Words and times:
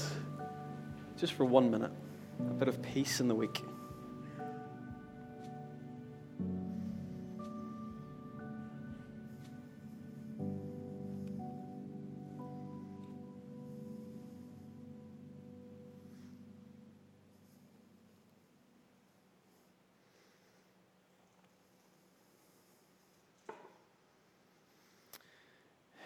just 1.17 1.33
for 1.33 1.45
one 1.45 1.69
minute, 1.69 1.91
a 2.39 2.53
bit 2.53 2.67
of 2.67 2.81
peace 2.81 3.19
in 3.19 3.27
the 3.27 3.35
week. 3.35 3.61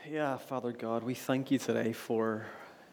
Yeah, 0.09 0.38
Father 0.38 0.72
God, 0.72 1.03
we 1.03 1.13
thank 1.16 1.52
you 1.52 1.58
today 1.58 1.91
for 1.91 2.45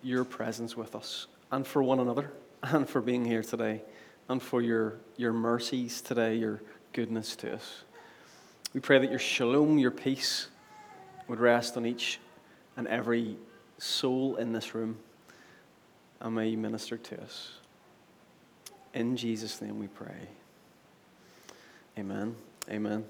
your 0.03 0.25
presence 0.25 0.77
with 0.77 0.97
us 0.97 1.29
and 1.53 1.65
for 1.65 1.81
one 1.81 2.01
another 2.01 2.33
and 2.65 2.89
for 2.89 3.01
being 3.01 3.25
here 3.25 3.43
today 3.45 3.83
and 4.29 4.43
for 4.43 4.61
your, 4.61 4.95
your 5.17 5.33
mercies 5.33 6.01
today, 6.01 6.35
your 6.35 6.61
goodness 6.93 7.37
to 7.37 7.55
us. 7.55 7.85
We 8.73 8.81
pray 8.81 8.99
that 8.99 9.11
your 9.11 9.21
shalom, 9.21 9.79
your 9.79 9.93
peace, 9.93 10.49
would 11.29 11.39
rest 11.39 11.77
on 11.77 11.87
each 11.87 12.19
and 12.77 12.89
every 12.89 13.37
soul 13.79 14.35
in 14.35 14.53
this 14.53 14.75
room 14.75 14.97
and 16.21 16.35
may 16.35 16.49
you 16.49 16.59
minister 16.59 16.97
to 16.97 17.23
us. 17.23 17.59
In 18.93 19.17
Jesus' 19.17 19.63
name 19.63 19.79
we 19.79 19.87
pray. 19.87 20.31
Amen. 21.97 22.35
Amen 22.69 23.05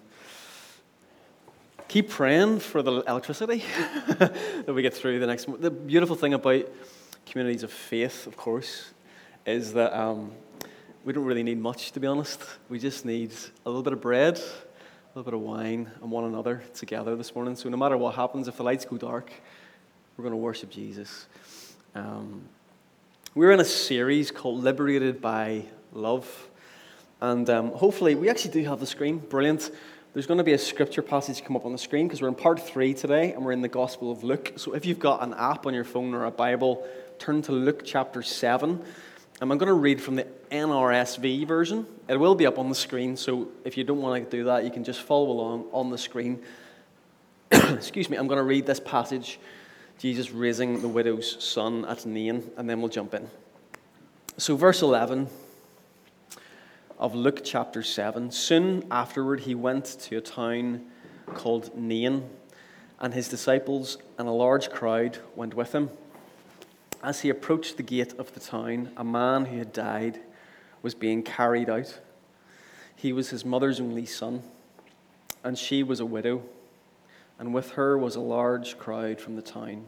keep 1.95 2.11
praying 2.11 2.59
for 2.59 2.83
the 2.83 2.91
electricity 3.03 3.63
that 4.19 4.75
we 4.75 4.83
get 4.83 4.93
through 4.93 5.21
the 5.21 5.27
next. 5.29 5.47
The 5.61 5.71
beautiful 5.71 6.17
thing 6.17 6.35
about 6.35 6.69
communities 7.25 7.63
of 7.63 7.71
faith, 7.71 8.27
of 8.27 8.37
course, 8.37 8.91
is 9.47 9.75
that 9.75 9.97
um, 9.97 10.33
we 11.05 11.13
don't 11.13 11.25
really 11.25 11.45
need 11.45 11.61
much, 11.61 11.93
to 11.93 12.01
be 12.01 12.09
honest. 12.09 12.41
We 12.69 12.81
just 12.81 13.05
need 13.05 13.31
a 13.65 13.69
little 13.69 13.85
bit 13.85 13.93
of 13.93 14.01
bread, 14.01 14.39
a 14.39 15.09
little 15.15 15.23
bit 15.23 15.35
of 15.35 15.41
wine, 15.43 15.89
and 16.03 16.11
one 16.11 16.25
another 16.25 16.65
together 16.75 17.15
this 17.15 17.33
morning. 17.33 17.55
So 17.55 17.69
no 17.69 17.77
matter 17.77 17.97
what 17.97 18.17
happens, 18.17 18.49
if 18.49 18.57
the 18.57 18.65
lights 18.65 18.85
go 18.85 18.97
dark, 18.97 19.33
we're 20.17 20.25
going 20.25 20.33
to 20.33 20.37
worship 20.37 20.71
Jesus. 20.71 21.29
Um, 21.95 22.43
we're 23.37 23.53
in 23.53 23.61
a 23.61 23.65
series 23.65 24.33
called 24.33 24.65
Liberated 24.65 25.21
by 25.21 25.67
Love. 25.93 26.49
And 27.21 27.49
um, 27.49 27.71
hopefully, 27.71 28.17
we 28.17 28.29
actually 28.29 28.51
do 28.51 28.69
have 28.69 28.81
the 28.81 28.87
screen. 28.87 29.19
Brilliant. 29.19 29.71
There's 30.15 30.29
going 30.29 30.39
to 30.39 30.45
be 30.45 30.53
a 30.53 30.59
scripture 30.59 31.03
passage 31.03 31.45
come 31.45 31.57
up 31.57 31.67
on 31.67 31.73
the 31.73 31.79
screen 31.79 32.07
because 32.07 32.23
we're 32.23 32.29
in 32.29 32.37
part 32.37 32.61
three 32.61 32.95
today 32.95 33.33
and 33.33 33.45
we're 33.45 33.51
in 33.51 33.63
the 33.63 33.69
Gospel 33.69 34.13
of 34.13 34.23
Luke. 34.23 34.53
So 34.55 34.73
if 34.73 34.87
you've 34.87 35.01
got 35.01 35.25
an 35.25 35.35
app 35.35 35.67
on 35.67 35.75
your 35.75 35.83
phone 35.83 36.15
or 36.15 36.25
a 36.25 36.31
Bible, 36.31 36.87
turn 37.19 37.43
to 37.43 37.53
Luke 37.53 37.83
chapter 37.85 38.23
7. 38.23 38.71
And 38.71 39.53
I'm 39.53 39.59
going 39.59 39.67
to 39.67 39.73
read 39.73 40.01
from 40.01 40.15
the 40.15 40.29
NRSV 40.53 41.49
version. 41.49 41.85
It 42.09 42.17
will 42.21 42.37
be 42.37 42.47
up 42.47 42.61
on 42.61 42.69
the 42.69 42.77
screen, 42.77 43.17
so 43.17 43.49
if 43.65 43.77
you 43.77 43.83
don't 43.83 44.01
want 44.01 44.31
to 44.31 44.37
do 44.37 44.45
that, 44.45 44.63
you 44.63 44.71
can 44.71 44.85
just 44.85 45.03
follow 45.03 45.33
along 45.33 45.65
on 45.73 45.91
the 45.91 45.99
screen. 45.99 46.41
Excuse 47.51 48.09
me, 48.09 48.17
I'm 48.17 48.29
going 48.29 48.39
to 48.39 48.45
read 48.45 48.67
this 48.67 48.79
passage 48.79 49.41
Jesus 49.99 50.31
raising 50.31 50.81
the 50.81 50.87
widow's 50.87 51.43
son 51.43 51.85
at 51.87 52.07
Nain, 52.07 52.53
and 52.57 52.71
then 52.71 52.81
we'll 52.81 52.89
jump 52.89 53.15
in. 53.15 53.29
So, 54.37 54.55
verse 54.55 54.81
11 54.81 55.29
of 56.99 57.15
Luke 57.15 57.41
chapter 57.45 57.83
7. 57.83 58.31
Soon 58.31 58.85
afterward, 58.91 59.41
he 59.41 59.55
went 59.55 59.85
to 59.85 60.17
a 60.17 60.21
town 60.21 60.85
called 61.35 61.77
Nain, 61.77 62.29
and 63.01 63.13
his 63.13 63.29
disciples 63.29 63.99
and 64.17 64.29
a 64.29 64.33
large 64.33 64.71
crowd 64.71 65.19
went 65.35 65.55
with 65.55 65.73
him. 65.73 65.91
As 67.03 67.21
he 67.21 67.29
approached 67.29 67.77
the 67.77 67.83
gate 67.83 68.15
of 68.19 68.33
the 68.33 68.41
town, 68.41 68.91
a 68.97 69.05
man 69.05 69.47
who 69.47 69.59
had 69.59 69.73
died 69.73 70.21
was 70.83 70.95
being 70.95 71.23
carried 71.23 71.69
out. 71.69 72.01
He 72.95 73.13
was 73.13 73.31
his 73.31 73.45
mother's 73.45 73.81
only 73.81 74.07
son, 74.07 74.43
and 75.43 75.59
she 75.59 75.83
was 75.83 76.01
a 76.01 76.07
widow, 76.07 76.43
and 77.39 77.53
with 77.53 77.73
her 77.73 77.99
was 77.99 78.17
a 78.17 78.21
large 78.21 78.79
crowd 78.79 79.21
from 79.21 79.37
the 79.37 79.43
town. 79.43 79.87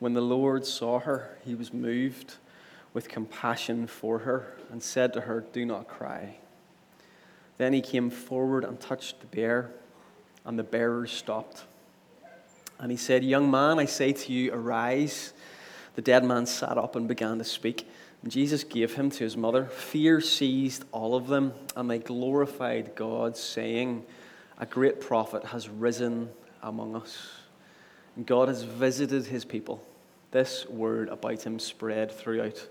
When 0.00 0.14
the 0.14 0.20
Lord 0.20 0.66
saw 0.66 0.98
her, 1.00 1.38
he 1.44 1.54
was 1.54 1.72
moved 1.72 2.34
with 2.92 3.08
compassion 3.08 3.86
for 3.86 4.20
her 4.20 4.56
and 4.70 4.82
said 4.82 5.12
to 5.12 5.22
her, 5.22 5.44
Do 5.52 5.64
not 5.64 5.88
cry. 5.88 6.36
Then 7.58 7.72
he 7.72 7.80
came 7.80 8.10
forward 8.10 8.64
and 8.64 8.80
touched 8.80 9.20
the 9.20 9.26
bier, 9.26 9.70
and 10.44 10.58
the 10.58 10.62
bearers 10.62 11.10
stopped. 11.10 11.64
And 12.78 12.90
he 12.90 12.96
said, 12.96 13.22
Young 13.22 13.50
man, 13.50 13.78
I 13.78 13.84
say 13.84 14.12
to 14.12 14.32
you, 14.32 14.52
arise. 14.52 15.32
The 15.94 16.02
dead 16.02 16.24
man 16.24 16.46
sat 16.46 16.78
up 16.78 16.96
and 16.96 17.06
began 17.06 17.38
to 17.38 17.44
speak. 17.44 17.86
And 18.22 18.32
Jesus 18.32 18.64
gave 18.64 18.94
him 18.94 19.10
to 19.10 19.24
his 19.24 19.36
mother. 19.36 19.66
Fear 19.66 20.20
seized 20.20 20.84
all 20.92 21.14
of 21.14 21.26
them, 21.26 21.52
and 21.76 21.90
they 21.90 21.98
glorified 21.98 22.94
God, 22.94 23.36
saying, 23.36 24.04
A 24.58 24.66
great 24.66 25.00
prophet 25.00 25.44
has 25.44 25.68
risen 25.68 26.30
among 26.62 26.96
us. 26.96 27.28
And 28.16 28.26
God 28.26 28.48
has 28.48 28.62
visited 28.62 29.26
his 29.26 29.44
people. 29.44 29.84
This 30.30 30.66
word 30.68 31.08
about 31.08 31.42
him 31.42 31.58
spread 31.58 32.12
throughout 32.12 32.68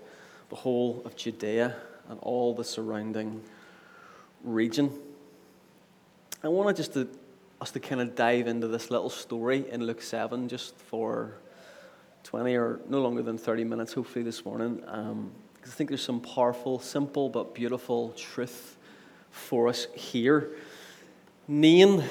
the 0.48 0.56
whole 0.56 1.02
of 1.04 1.14
Judea 1.14 1.76
and 2.08 2.18
all 2.22 2.54
the 2.54 2.64
surrounding 2.64 3.42
region. 4.42 4.90
I 6.42 6.48
wanted 6.48 6.76
just 6.76 6.94
to, 6.94 7.06
us 7.60 7.70
to 7.72 7.80
kind 7.80 8.00
of 8.00 8.14
dive 8.14 8.46
into 8.46 8.66
this 8.66 8.90
little 8.90 9.10
story 9.10 9.66
in 9.70 9.84
Luke 9.84 10.00
7 10.00 10.48
just 10.48 10.74
for 10.76 11.34
20 12.24 12.54
or 12.56 12.80
no 12.88 13.02
longer 13.02 13.22
than 13.22 13.36
30 13.36 13.64
minutes, 13.64 13.92
hopefully, 13.92 14.24
this 14.24 14.44
morning. 14.44 14.82
Um, 14.86 15.30
I 15.62 15.68
think 15.68 15.90
there's 15.90 16.02
some 16.02 16.20
powerful, 16.20 16.78
simple, 16.78 17.28
but 17.28 17.54
beautiful 17.54 18.14
truth 18.16 18.78
for 19.30 19.68
us 19.68 19.86
here. 19.94 20.52
Nain 21.46 22.02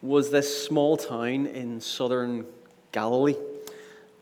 was 0.00 0.30
this 0.30 0.64
small 0.64 0.96
town 0.96 1.46
in 1.46 1.80
southern 1.80 2.46
Galilee. 2.92 3.34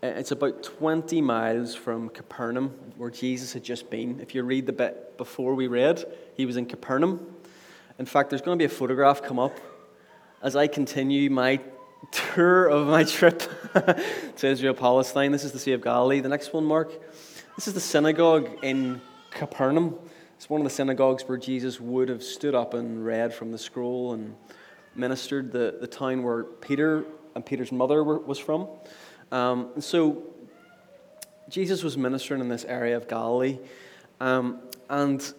Uh, 0.01 0.07
it's 0.07 0.31
about 0.31 0.63
20 0.63 1.21
miles 1.21 1.75
from 1.75 2.09
Capernaum, 2.11 2.69
where 2.97 3.11
Jesus 3.11 3.53
had 3.53 3.65
just 3.65 3.91
been. 3.91 4.21
If 4.21 4.33
you 4.33 4.45
read 4.45 4.67
the 4.67 4.73
bit 4.73 5.17
before 5.17 5.57
we 5.57 5.67
read, 5.67 6.05
he 6.37 6.47
was 6.47 6.57
in 6.57 6.67
Capernaum. 6.67 7.35
In 7.99 8.07
fact, 8.07 8.31
there's 8.31 8.43
going 8.43 8.57
to 8.57 8.63
be 8.63 8.73
a 8.73 8.77
photograph 8.77 9.23
come 9.23 9.41
up 9.41 9.59
as 10.41 10.55
I 10.55 10.69
continue 10.69 11.31
my 11.31 11.59
tour 12.13 12.69
of 12.69 12.87
my 12.87 13.03
trip 13.03 13.43
to 13.75 14.47
Israel 14.47 14.75
Palestine. 14.75 15.33
This 15.33 15.43
is 15.43 15.51
the 15.51 15.59
Sea 15.59 15.73
of 15.73 15.83
Galilee. 15.83 16.21
The 16.21 16.29
next 16.29 16.53
one, 16.53 16.65
Mark. 16.65 16.93
This 17.57 17.67
is 17.67 17.75
the 17.75 17.81
synagogue 17.81 18.49
in 18.63 19.01
Capernaum. 19.33 19.99
It's 20.37 20.49
one 20.49 20.61
of 20.61 20.65
the 20.65 20.71
synagogues 20.71 21.25
where 21.25 21.39
Jesus 21.39 21.81
would 21.81 22.09
have 22.09 22.23
stood 22.23 22.55
up 22.55 22.73
and 22.73 23.05
read 23.05 23.35
from 23.35 23.51
the 23.51 23.59
scroll 23.59 24.13
and 24.13 24.37
ministered, 24.95 25.51
the, 25.51 25.77
the 25.81 25.89
town 25.89 26.23
where 26.23 26.45
Peter 26.45 27.05
and 27.35 27.45
Peter's 27.45 27.73
mother 27.73 28.05
were, 28.05 28.21
was 28.21 28.39
from. 28.39 28.69
Um, 29.31 29.71
so 29.81 30.23
Jesus 31.49 31.83
was 31.83 31.97
ministering 31.97 32.41
in 32.41 32.49
this 32.49 32.65
area 32.65 32.97
of 32.97 33.09
Galilee, 33.09 33.59
um, 34.21 34.61
and 34.89 35.35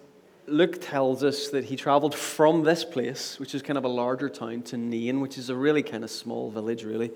Luke 0.46 0.80
tells 0.80 1.22
us 1.22 1.48
that 1.48 1.64
he 1.64 1.76
traveled 1.76 2.14
from 2.14 2.64
this 2.64 2.84
place, 2.84 3.38
which 3.38 3.54
is 3.54 3.62
kind 3.62 3.78
of 3.78 3.84
a 3.84 3.88
larger 3.88 4.28
town, 4.28 4.62
to 4.62 4.76
Nain, 4.76 5.20
which 5.20 5.38
is 5.38 5.50
a 5.50 5.54
really 5.54 5.82
kind 5.82 6.02
of 6.02 6.10
small 6.10 6.50
village, 6.50 6.82
really. 6.82 7.10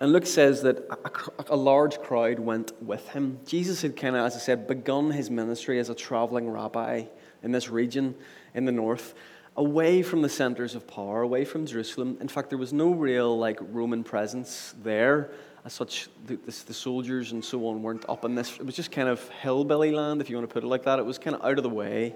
And 0.00 0.12
Luke 0.12 0.26
says 0.26 0.62
that 0.62 0.78
a, 0.88 1.54
a 1.54 1.56
large 1.56 1.98
crowd 2.00 2.38
went 2.38 2.72
with 2.82 3.08
him. 3.08 3.38
Jesus 3.46 3.82
had 3.82 3.96
kind 3.96 4.16
of, 4.16 4.24
as 4.24 4.36
I 4.36 4.38
said, 4.38 4.66
begun 4.66 5.10
his 5.10 5.30
ministry 5.30 5.78
as 5.78 5.88
a 5.88 5.94
traveling 5.94 6.48
rabbi 6.48 7.04
in 7.42 7.52
this 7.52 7.68
region 7.68 8.14
in 8.54 8.64
the 8.64 8.72
north. 8.72 9.14
away 9.58 10.02
from 10.02 10.22
the 10.22 10.28
centers 10.28 10.76
of 10.76 10.86
power, 10.86 11.20
away 11.22 11.44
from 11.44 11.66
Jerusalem. 11.66 12.16
In 12.20 12.28
fact, 12.28 12.48
there 12.48 12.58
was 12.58 12.72
no 12.72 12.92
real 12.92 13.36
like 13.36 13.58
Roman 13.60 14.04
presence 14.04 14.72
there. 14.82 15.32
As 15.64 15.72
such, 15.72 16.08
the, 16.26 16.36
the, 16.36 16.64
the, 16.66 16.74
soldiers 16.74 17.32
and 17.32 17.44
so 17.44 17.66
on 17.66 17.82
weren't 17.82 18.04
up 18.08 18.24
in 18.24 18.34
this. 18.34 18.56
It 18.58 18.64
was 18.64 18.76
just 18.76 18.92
kind 18.92 19.08
of 19.08 19.28
hillbilly 19.28 19.90
land, 19.90 20.20
if 20.20 20.30
you 20.30 20.36
want 20.36 20.48
to 20.48 20.52
put 20.52 20.62
it 20.62 20.66
like 20.66 20.84
that. 20.84 20.98
It 20.98 21.04
was 21.04 21.18
kind 21.18 21.36
of 21.36 21.44
out 21.44 21.58
of 21.58 21.62
the 21.62 21.68
way. 21.68 22.14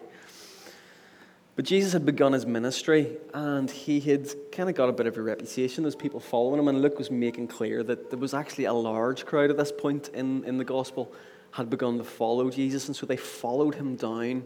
But 1.54 1.66
Jesus 1.66 1.92
had 1.92 2.06
begun 2.06 2.32
his 2.32 2.46
ministry 2.46 3.18
and 3.34 3.70
he 3.70 4.00
had 4.00 4.30
kind 4.52 4.70
of 4.70 4.74
got 4.74 4.88
a 4.88 4.92
bit 4.92 5.06
of 5.06 5.18
a 5.18 5.22
reputation. 5.22 5.84
There's 5.84 5.94
people 5.94 6.18
following 6.18 6.58
him, 6.58 6.68
and 6.68 6.80
Luke 6.80 6.96
was 6.96 7.10
making 7.10 7.48
clear 7.48 7.82
that 7.82 8.10
there 8.10 8.18
was 8.18 8.32
actually 8.32 8.64
a 8.64 8.72
large 8.72 9.26
crowd 9.26 9.50
at 9.50 9.58
this 9.58 9.70
point 9.70 10.08
in, 10.14 10.44
in 10.44 10.56
the 10.56 10.64
gospel 10.64 11.12
had 11.50 11.68
begun 11.68 11.98
to 11.98 12.04
follow 12.04 12.50
Jesus, 12.50 12.86
and 12.86 12.96
so 12.96 13.04
they 13.04 13.16
followed 13.16 13.74
him 13.74 13.96
down. 13.96 14.44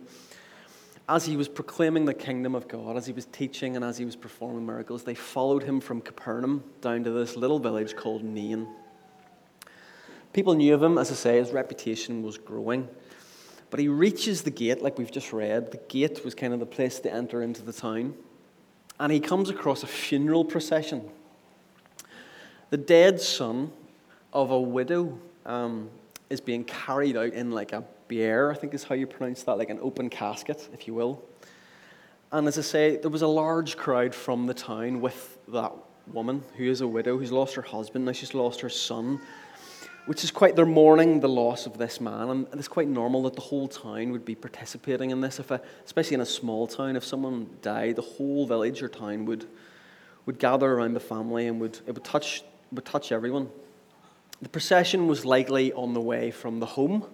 As 1.08 1.24
he 1.24 1.36
was 1.36 1.46
proclaiming 1.46 2.04
the 2.04 2.14
kingdom 2.14 2.56
of 2.56 2.66
God, 2.66 2.96
as 2.96 3.06
he 3.06 3.12
was 3.12 3.26
teaching, 3.26 3.76
and 3.76 3.84
as 3.84 3.96
he 3.96 4.04
was 4.04 4.16
performing 4.16 4.66
miracles, 4.66 5.04
they 5.04 5.14
followed 5.14 5.62
him 5.62 5.80
from 5.80 6.00
Capernaum 6.00 6.64
down 6.80 7.04
to 7.04 7.10
this 7.12 7.36
little 7.36 7.60
village 7.60 7.94
called 7.94 8.24
Nain. 8.24 8.66
People 10.36 10.52
knew 10.52 10.74
of 10.74 10.82
him, 10.82 10.98
as 10.98 11.10
I 11.10 11.14
say, 11.14 11.38
his 11.38 11.50
reputation 11.50 12.22
was 12.22 12.36
growing. 12.36 12.90
But 13.70 13.80
he 13.80 13.88
reaches 13.88 14.42
the 14.42 14.50
gate, 14.50 14.82
like 14.82 14.98
we've 14.98 15.10
just 15.10 15.32
read. 15.32 15.70
The 15.70 15.80
gate 15.88 16.26
was 16.26 16.34
kind 16.34 16.52
of 16.52 16.60
the 16.60 16.66
place 16.66 17.00
to 17.00 17.10
enter 17.10 17.40
into 17.40 17.62
the 17.62 17.72
town. 17.72 18.12
And 19.00 19.10
he 19.10 19.18
comes 19.18 19.48
across 19.48 19.82
a 19.82 19.86
funeral 19.86 20.44
procession. 20.44 21.08
The 22.68 22.76
dead 22.76 23.18
son 23.18 23.72
of 24.30 24.50
a 24.50 24.60
widow 24.60 25.18
um, 25.46 25.88
is 26.28 26.42
being 26.42 26.64
carried 26.64 27.16
out 27.16 27.32
in 27.32 27.52
like 27.52 27.72
a 27.72 27.82
bier, 28.06 28.50
I 28.50 28.56
think 28.56 28.74
is 28.74 28.84
how 28.84 28.94
you 28.94 29.06
pronounce 29.06 29.42
that, 29.44 29.56
like 29.56 29.70
an 29.70 29.78
open 29.80 30.10
casket, 30.10 30.68
if 30.74 30.86
you 30.86 30.92
will. 30.92 31.24
And 32.30 32.46
as 32.46 32.58
I 32.58 32.62
say, 32.62 32.96
there 32.98 33.10
was 33.10 33.22
a 33.22 33.26
large 33.26 33.78
crowd 33.78 34.14
from 34.14 34.44
the 34.44 34.52
town 34.52 35.00
with 35.00 35.38
that 35.48 35.72
woman 36.12 36.42
who 36.58 36.64
is 36.64 36.82
a 36.82 36.86
widow, 36.86 37.16
who's 37.16 37.32
lost 37.32 37.54
her 37.54 37.62
husband, 37.62 38.04
now 38.04 38.12
she's 38.12 38.34
lost 38.34 38.60
her 38.60 38.68
son 38.68 39.18
which 40.06 40.24
is 40.24 40.30
quite, 40.30 40.56
they're 40.56 40.64
mourning 40.64 41.20
the 41.20 41.28
loss 41.28 41.66
of 41.66 41.78
this 41.78 42.00
man. 42.00 42.30
And 42.30 42.46
it's 42.54 42.68
quite 42.68 42.88
normal 42.88 43.24
that 43.24 43.34
the 43.34 43.40
whole 43.40 43.68
town 43.68 44.12
would 44.12 44.24
be 44.24 44.34
participating 44.34 45.10
in 45.10 45.20
this. 45.20 45.38
If 45.38 45.50
a, 45.50 45.60
especially 45.84 46.14
in 46.14 46.20
a 46.20 46.26
small 46.26 46.66
town, 46.66 46.96
if 46.96 47.04
someone 47.04 47.50
died, 47.60 47.96
the 47.96 48.02
whole 48.02 48.46
village 48.46 48.82
or 48.82 48.88
town 48.88 49.26
would, 49.26 49.46
would 50.24 50.38
gather 50.38 50.72
around 50.72 50.94
the 50.94 51.00
family 51.00 51.48
and 51.48 51.60
would, 51.60 51.80
it 51.86 51.92
would 51.92 52.04
touch, 52.04 52.42
would 52.72 52.84
touch 52.84 53.12
everyone. 53.12 53.50
The 54.40 54.48
procession 54.48 55.06
was 55.06 55.24
likely 55.24 55.72
on 55.72 55.92
the 55.92 56.00
way 56.00 56.30
from 56.30 56.60
the 56.60 56.66
home 56.66 57.04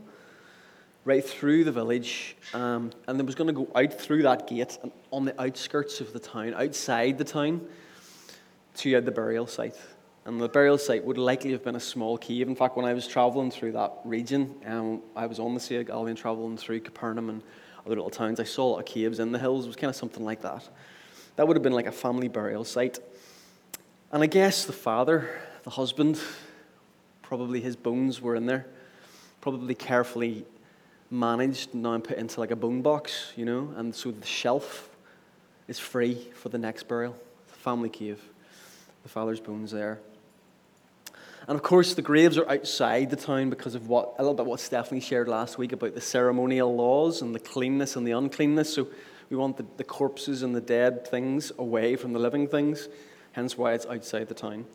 right 1.04 1.24
through 1.24 1.64
the 1.64 1.72
village, 1.72 2.36
um, 2.54 2.92
and 3.08 3.18
it 3.18 3.26
was 3.26 3.34
going 3.34 3.48
to 3.48 3.52
go 3.52 3.68
out 3.74 3.92
through 3.92 4.22
that 4.22 4.46
gate 4.46 4.78
and 4.82 4.92
on 5.10 5.24
the 5.24 5.40
outskirts 5.40 6.00
of 6.00 6.12
the 6.12 6.20
town, 6.20 6.54
outside 6.54 7.18
the 7.18 7.24
town, 7.24 7.60
to 8.76 9.00
the 9.00 9.10
burial 9.10 9.46
site. 9.46 9.76
And 10.24 10.40
the 10.40 10.48
burial 10.48 10.78
site 10.78 11.04
would 11.04 11.18
likely 11.18 11.50
have 11.50 11.64
been 11.64 11.74
a 11.74 11.80
small 11.80 12.16
cave. 12.16 12.46
In 12.46 12.54
fact, 12.54 12.76
when 12.76 12.86
I 12.86 12.94
was 12.94 13.08
traveling 13.08 13.50
through 13.50 13.72
that 13.72 13.92
region, 14.04 14.54
um, 14.66 15.02
I 15.16 15.26
was 15.26 15.40
on 15.40 15.54
the 15.54 15.60
Sea 15.60 15.76
of 15.76 15.86
Galilee 15.88 16.14
traveling 16.14 16.56
through 16.56 16.80
Capernaum 16.80 17.28
and 17.28 17.42
other 17.84 17.96
little 17.96 18.10
towns. 18.10 18.38
I 18.38 18.44
saw 18.44 18.66
a 18.66 18.70
lot 18.72 18.78
of 18.78 18.84
caves 18.84 19.18
in 19.18 19.32
the 19.32 19.38
hills. 19.38 19.64
It 19.64 19.68
was 19.68 19.76
kind 19.76 19.90
of 19.90 19.96
something 19.96 20.24
like 20.24 20.42
that. 20.42 20.68
That 21.34 21.48
would 21.48 21.56
have 21.56 21.62
been 21.62 21.72
like 21.72 21.86
a 21.86 21.92
family 21.92 22.28
burial 22.28 22.64
site. 22.64 23.00
And 24.12 24.22
I 24.22 24.26
guess 24.26 24.64
the 24.64 24.72
father, 24.72 25.28
the 25.64 25.70
husband, 25.70 26.20
probably 27.22 27.60
his 27.60 27.74
bones 27.74 28.20
were 28.20 28.36
in 28.36 28.46
there, 28.46 28.66
probably 29.40 29.74
carefully 29.74 30.44
managed 31.10 31.74
now 31.74 31.94
and 31.94 32.04
put 32.04 32.18
into 32.18 32.38
like 32.38 32.50
a 32.50 32.56
bone 32.56 32.82
box, 32.82 33.32
you 33.36 33.44
know, 33.44 33.72
and 33.76 33.94
so 33.94 34.10
the 34.10 34.26
shelf 34.26 34.88
is 35.66 35.78
free 35.78 36.28
for 36.34 36.48
the 36.48 36.58
next 36.58 36.84
burial, 36.84 37.16
the 37.48 37.58
family 37.58 37.88
cave, 37.88 38.20
the 39.02 39.08
father's 39.08 39.40
bones 39.40 39.70
there. 39.72 39.98
And 41.48 41.56
of 41.56 41.62
course, 41.62 41.94
the 41.94 42.02
graves 42.02 42.38
are 42.38 42.48
outside 42.48 43.10
the 43.10 43.16
town 43.16 43.50
because 43.50 43.74
of 43.74 43.88
what 43.88 44.14
a 44.18 44.22
little 44.22 44.34
bit 44.34 44.46
what 44.46 44.60
Stephanie 44.60 45.00
shared 45.00 45.28
last 45.28 45.58
week 45.58 45.72
about 45.72 45.94
the 45.94 46.00
ceremonial 46.00 46.74
laws 46.74 47.20
and 47.20 47.34
the 47.34 47.40
cleanness 47.40 47.96
and 47.96 48.06
the 48.06 48.12
uncleanness. 48.12 48.72
So 48.72 48.86
we 49.28 49.36
want 49.36 49.56
the, 49.56 49.66
the 49.76 49.84
corpses 49.84 50.42
and 50.42 50.54
the 50.54 50.60
dead 50.60 51.06
things 51.06 51.50
away 51.58 51.96
from 51.96 52.12
the 52.12 52.18
living 52.18 52.46
things, 52.46 52.88
hence 53.32 53.58
why 53.58 53.72
it's 53.72 53.86
outside 53.86 54.28
the 54.28 54.34
town. 54.34 54.66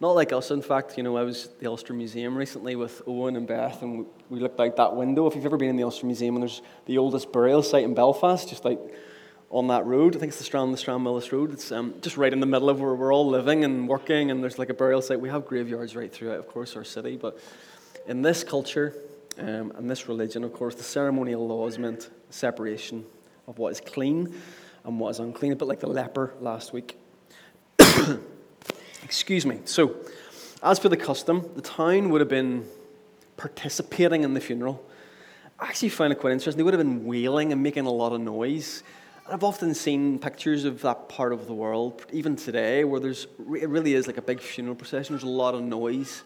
Not 0.00 0.12
like 0.12 0.32
us, 0.32 0.50
in 0.50 0.62
fact. 0.62 0.96
You 0.96 1.02
know, 1.02 1.16
I 1.16 1.22
was 1.22 1.46
at 1.46 1.60
the 1.60 1.66
Ulster 1.66 1.92
Museum 1.92 2.36
recently 2.36 2.74
with 2.74 3.02
Owen 3.06 3.36
and 3.36 3.46
Beth, 3.46 3.82
and 3.82 4.06
we 4.28 4.40
looked 4.40 4.58
out 4.58 4.76
that 4.76 4.96
window. 4.96 5.26
If 5.26 5.34
you've 5.34 5.46
ever 5.46 5.56
been 5.56 5.70
in 5.70 5.76
the 5.76 5.84
Ulster 5.84 6.06
Museum, 6.06 6.36
and 6.36 6.42
there's 6.42 6.62
the 6.86 6.98
oldest 6.98 7.32
burial 7.32 7.62
site 7.62 7.84
in 7.84 7.94
Belfast, 7.94 8.48
just 8.48 8.64
like 8.64 8.78
on 9.54 9.68
that 9.68 9.86
road. 9.86 10.16
I 10.16 10.18
think 10.18 10.30
it's 10.30 10.38
the 10.38 10.44
Strand, 10.44 10.74
the 10.74 10.78
Stranmillis 10.78 11.30
Road. 11.30 11.52
It's 11.52 11.70
um, 11.70 11.94
just 12.00 12.16
right 12.16 12.32
in 12.32 12.40
the 12.40 12.46
middle 12.46 12.68
of 12.68 12.80
where 12.80 12.92
we're 12.92 13.14
all 13.14 13.28
living 13.28 13.64
and 13.64 13.88
working, 13.88 14.32
and 14.32 14.42
there's 14.42 14.58
like 14.58 14.68
a 14.68 14.74
burial 14.74 15.00
site. 15.00 15.20
We 15.20 15.28
have 15.28 15.46
graveyards 15.46 15.94
right 15.94 16.12
throughout, 16.12 16.40
of 16.40 16.48
course, 16.48 16.74
our 16.74 16.82
city, 16.82 17.16
but 17.16 17.38
in 18.08 18.20
this 18.20 18.42
culture 18.42 18.96
um, 19.38 19.72
and 19.76 19.88
this 19.88 20.08
religion, 20.08 20.42
of 20.42 20.52
course, 20.52 20.74
the 20.74 20.82
ceremonial 20.82 21.46
laws 21.46 21.78
meant 21.78 22.10
separation 22.30 23.06
of 23.46 23.58
what 23.58 23.70
is 23.70 23.80
clean 23.80 24.34
and 24.82 24.98
what 24.98 25.10
is 25.10 25.20
unclean, 25.20 25.52
a 25.52 25.56
bit 25.56 25.68
like 25.68 25.80
the 25.80 25.86
leper 25.86 26.34
last 26.40 26.72
week. 26.72 26.98
Excuse 29.04 29.46
me. 29.46 29.60
So, 29.66 29.94
as 30.64 30.80
for 30.80 30.88
the 30.88 30.96
custom, 30.96 31.48
the 31.54 31.62
town 31.62 32.10
would 32.10 32.20
have 32.20 32.28
been 32.28 32.66
participating 33.36 34.24
in 34.24 34.34
the 34.34 34.40
funeral. 34.40 34.84
I 35.60 35.66
actually 35.66 35.90
found 35.90 36.12
it 36.12 36.16
quite 36.16 36.32
interesting. 36.32 36.58
They 36.58 36.64
would 36.64 36.74
have 36.74 36.82
been 36.82 37.04
wailing 37.04 37.52
and 37.52 37.62
making 37.62 37.86
a 37.86 37.92
lot 37.92 38.12
of 38.12 38.20
noise. 38.20 38.82
I've 39.26 39.42
often 39.42 39.72
seen 39.72 40.18
pictures 40.18 40.66
of 40.66 40.82
that 40.82 41.08
part 41.08 41.32
of 41.32 41.46
the 41.46 41.54
world, 41.54 42.04
even 42.12 42.36
today, 42.36 42.84
where 42.84 43.00
there's 43.00 43.26
it 43.58 43.70
really 43.70 43.94
is 43.94 44.06
like 44.06 44.18
a 44.18 44.22
big 44.22 44.38
funeral 44.38 44.74
procession. 44.74 45.14
There's 45.14 45.22
a 45.22 45.28
lot 45.28 45.54
of 45.54 45.62
noise, 45.62 46.24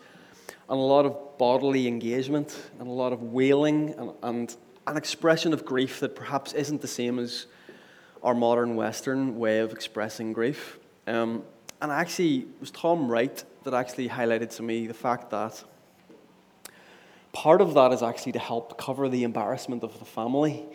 and 0.68 0.76
a 0.76 0.82
lot 0.82 1.06
of 1.06 1.38
bodily 1.38 1.86
engagement, 1.86 2.70
and 2.80 2.88
a 2.88 2.90
lot 2.90 3.12
of 3.12 3.22
wailing, 3.22 3.94
and, 3.96 4.10
and 4.24 4.56
an 4.88 4.96
expression 4.96 5.52
of 5.52 5.64
grief 5.64 6.00
that 6.00 6.16
perhaps 6.16 6.52
isn't 6.54 6.80
the 6.80 6.88
same 6.88 7.20
as 7.20 7.46
our 8.24 8.34
modern 8.34 8.74
Western 8.74 9.38
way 9.38 9.60
of 9.60 9.70
expressing 9.70 10.32
grief. 10.32 10.80
Um, 11.06 11.44
and 11.80 11.92
actually, 11.92 12.38
it 12.38 12.46
was 12.58 12.72
Tom 12.72 13.08
Wright 13.08 13.44
that 13.62 13.74
actually 13.74 14.08
highlighted 14.08 14.56
to 14.56 14.64
me 14.64 14.88
the 14.88 14.94
fact 14.94 15.30
that 15.30 15.62
part 17.32 17.60
of 17.60 17.74
that 17.74 17.92
is 17.92 18.02
actually 18.02 18.32
to 18.32 18.40
help 18.40 18.76
cover 18.76 19.08
the 19.08 19.22
embarrassment 19.22 19.84
of 19.84 19.96
the 20.00 20.04
family 20.04 20.66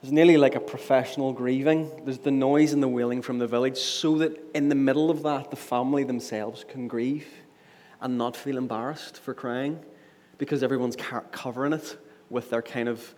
there's 0.00 0.12
nearly 0.12 0.38
like 0.38 0.54
a 0.54 0.60
professional 0.60 1.32
grieving. 1.32 1.90
There's 2.04 2.18
the 2.18 2.30
noise 2.30 2.72
and 2.72 2.82
the 2.82 2.88
wailing 2.88 3.20
from 3.20 3.38
the 3.38 3.46
village, 3.46 3.76
so 3.76 4.16
that 4.18 4.38
in 4.54 4.68
the 4.70 4.74
middle 4.74 5.10
of 5.10 5.22
that, 5.24 5.50
the 5.50 5.56
family 5.56 6.04
themselves 6.04 6.64
can 6.66 6.88
grieve 6.88 7.26
and 8.00 8.16
not 8.16 8.34
feel 8.34 8.56
embarrassed 8.56 9.18
for 9.18 9.34
crying 9.34 9.78
because 10.38 10.62
everyone's 10.62 10.96
covering 11.32 11.74
it 11.74 11.98
with 12.30 12.48
their 12.48 12.62
kind 12.62 12.88
of 12.88 13.14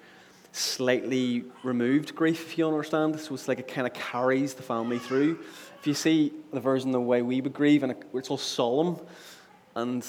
slightly 0.51 1.45
removed 1.63 2.17
grief, 2.17 2.47
if 2.47 2.59
you 2.59 2.67
understand. 2.67 3.19
So 3.21 3.35
it's 3.35 3.47
like 3.47 3.61
it 3.61 3.69
kind 3.69 3.87
of 3.87 3.93
carries 3.95 4.55
the 4.55 4.63
family 4.63 4.99
through. 4.99 5.39
If 5.79 5.87
you 5.87 5.95
see 5.95 6.33
the 6.53 6.61
version 6.61 6.91
the 6.91 7.01
way 7.01 7.23
we 7.23 7.41
would 7.41 7.53
grieve, 7.53 7.85
and 7.85 7.95
it's 8.13 8.29
all 8.29 8.39
solemn, 8.39 8.99
and 9.77 10.05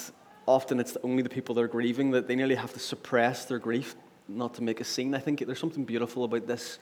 often 0.46 0.80
it's 0.80 0.96
only 1.04 1.22
the 1.22 1.28
people 1.28 1.54
that 1.54 1.62
are 1.62 1.68
grieving 1.68 2.10
that 2.10 2.26
they 2.26 2.34
nearly 2.34 2.56
have 2.56 2.72
to 2.72 2.80
suppress 2.80 3.44
their 3.44 3.60
grief 3.60 3.94
not 4.28 4.54
to 4.54 4.62
make 4.62 4.80
a 4.80 4.84
scene. 4.84 5.14
I 5.14 5.18
think 5.18 5.44
there's 5.46 5.58
something 5.58 5.84
beautiful 5.84 6.24
about 6.24 6.46
this 6.46 6.78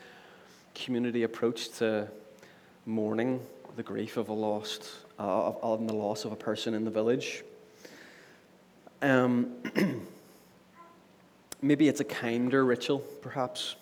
community 0.75 1.23
approach 1.23 1.71
to 1.79 2.09
mourning 2.87 3.41
the 3.77 3.83
grief 3.83 4.17
of 4.17 4.29
a 4.29 4.33
lost, 4.33 4.89
uh, 5.19 5.53
of, 5.63 5.87
the 5.87 5.95
loss 5.95 6.25
of 6.25 6.33
a 6.33 6.37
person 6.37 6.75
in 6.75 6.85
the 6.85 6.91
village. 6.91 7.43
Um, 9.01 9.55
maybe 11.63 11.89
it's 11.89 12.01
a 12.01 12.05
kinder 12.05 12.65
ritual, 12.65 13.01
perhaps. 13.21 13.77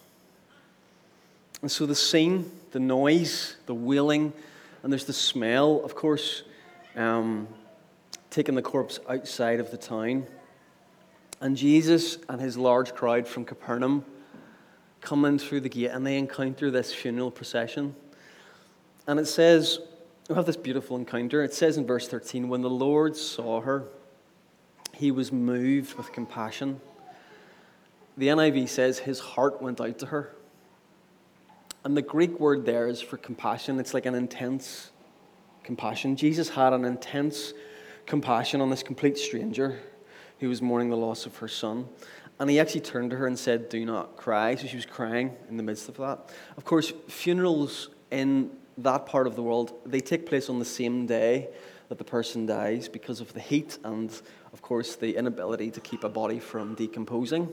And 1.62 1.70
so 1.70 1.86
the 1.86 1.94
scene, 1.94 2.50
the 2.72 2.80
noise, 2.80 3.56
the 3.66 3.74
wailing, 3.74 4.32
and 4.82 4.92
there's 4.92 5.04
the 5.04 5.12
smell, 5.12 5.82
of 5.84 5.94
course, 5.94 6.42
um, 6.96 7.48
taking 8.30 8.54
the 8.54 8.62
corpse 8.62 8.98
outside 9.08 9.60
of 9.60 9.70
the 9.70 9.76
town. 9.76 10.26
And 11.40 11.56
Jesus 11.56 12.18
and 12.28 12.40
his 12.40 12.58
large 12.58 12.94
crowd 12.94 13.26
from 13.26 13.44
Capernaum 13.44 14.04
come 15.00 15.24
in 15.24 15.38
through 15.38 15.60
the 15.60 15.68
gate 15.68 15.90
and 15.90 16.06
they 16.06 16.18
encounter 16.18 16.70
this 16.70 16.92
funeral 16.92 17.30
procession. 17.30 17.94
And 19.06 19.18
it 19.18 19.26
says, 19.26 19.80
we 20.28 20.34
have 20.34 20.46
this 20.46 20.56
beautiful 20.56 20.96
encounter. 20.96 21.42
It 21.42 21.54
says 21.54 21.78
in 21.78 21.86
verse 21.86 22.06
13, 22.06 22.48
when 22.48 22.60
the 22.60 22.70
Lord 22.70 23.16
saw 23.16 23.62
her, 23.62 23.84
he 24.92 25.10
was 25.10 25.32
moved 25.32 25.94
with 25.94 26.12
compassion. 26.12 26.80
The 28.18 28.28
NIV 28.28 28.68
says 28.68 28.98
his 28.98 29.18
heart 29.18 29.62
went 29.62 29.80
out 29.80 29.98
to 30.00 30.06
her. 30.06 30.34
And 31.84 31.96
the 31.96 32.02
Greek 32.02 32.38
word 32.38 32.66
there 32.66 32.86
is 32.86 33.00
for 33.00 33.16
compassion. 33.16 33.80
It's 33.80 33.94
like 33.94 34.04
an 34.04 34.14
intense 34.14 34.90
compassion. 35.64 36.16
Jesus 36.16 36.50
had 36.50 36.74
an 36.74 36.84
intense 36.84 37.54
compassion 38.04 38.60
on 38.60 38.68
this 38.68 38.82
complete 38.82 39.16
stranger 39.16 39.80
who 40.40 40.48
was 40.48 40.60
mourning 40.60 40.90
the 40.90 40.96
loss 40.96 41.26
of 41.26 41.36
her 41.36 41.48
son. 41.48 41.88
And 42.38 42.48
he 42.48 42.58
actually 42.58 42.80
turned 42.80 43.10
to 43.10 43.16
her 43.16 43.26
and 43.26 43.38
said, 43.38 43.68
Do 43.68 43.84
not 43.84 44.16
cry. 44.16 44.56
So 44.56 44.66
she 44.66 44.76
was 44.76 44.86
crying 44.86 45.36
in 45.48 45.56
the 45.56 45.62
midst 45.62 45.88
of 45.88 45.96
that. 45.98 46.30
Of 46.56 46.64
course, 46.64 46.92
funerals 47.08 47.90
in 48.10 48.50
that 48.78 49.06
part 49.06 49.26
of 49.26 49.36
the 49.36 49.42
world, 49.42 49.74
they 49.84 50.00
take 50.00 50.26
place 50.26 50.48
on 50.48 50.58
the 50.58 50.64
same 50.64 51.06
day 51.06 51.48
that 51.90 51.98
the 51.98 52.04
person 52.04 52.46
dies 52.46 52.88
because 52.88 53.20
of 53.20 53.32
the 53.34 53.40
heat 53.40 53.78
and, 53.84 54.10
of 54.52 54.62
course, 54.62 54.96
the 54.96 55.16
inability 55.16 55.70
to 55.72 55.80
keep 55.80 56.02
a 56.02 56.08
body 56.08 56.38
from 56.38 56.74
decomposing. 56.74 57.48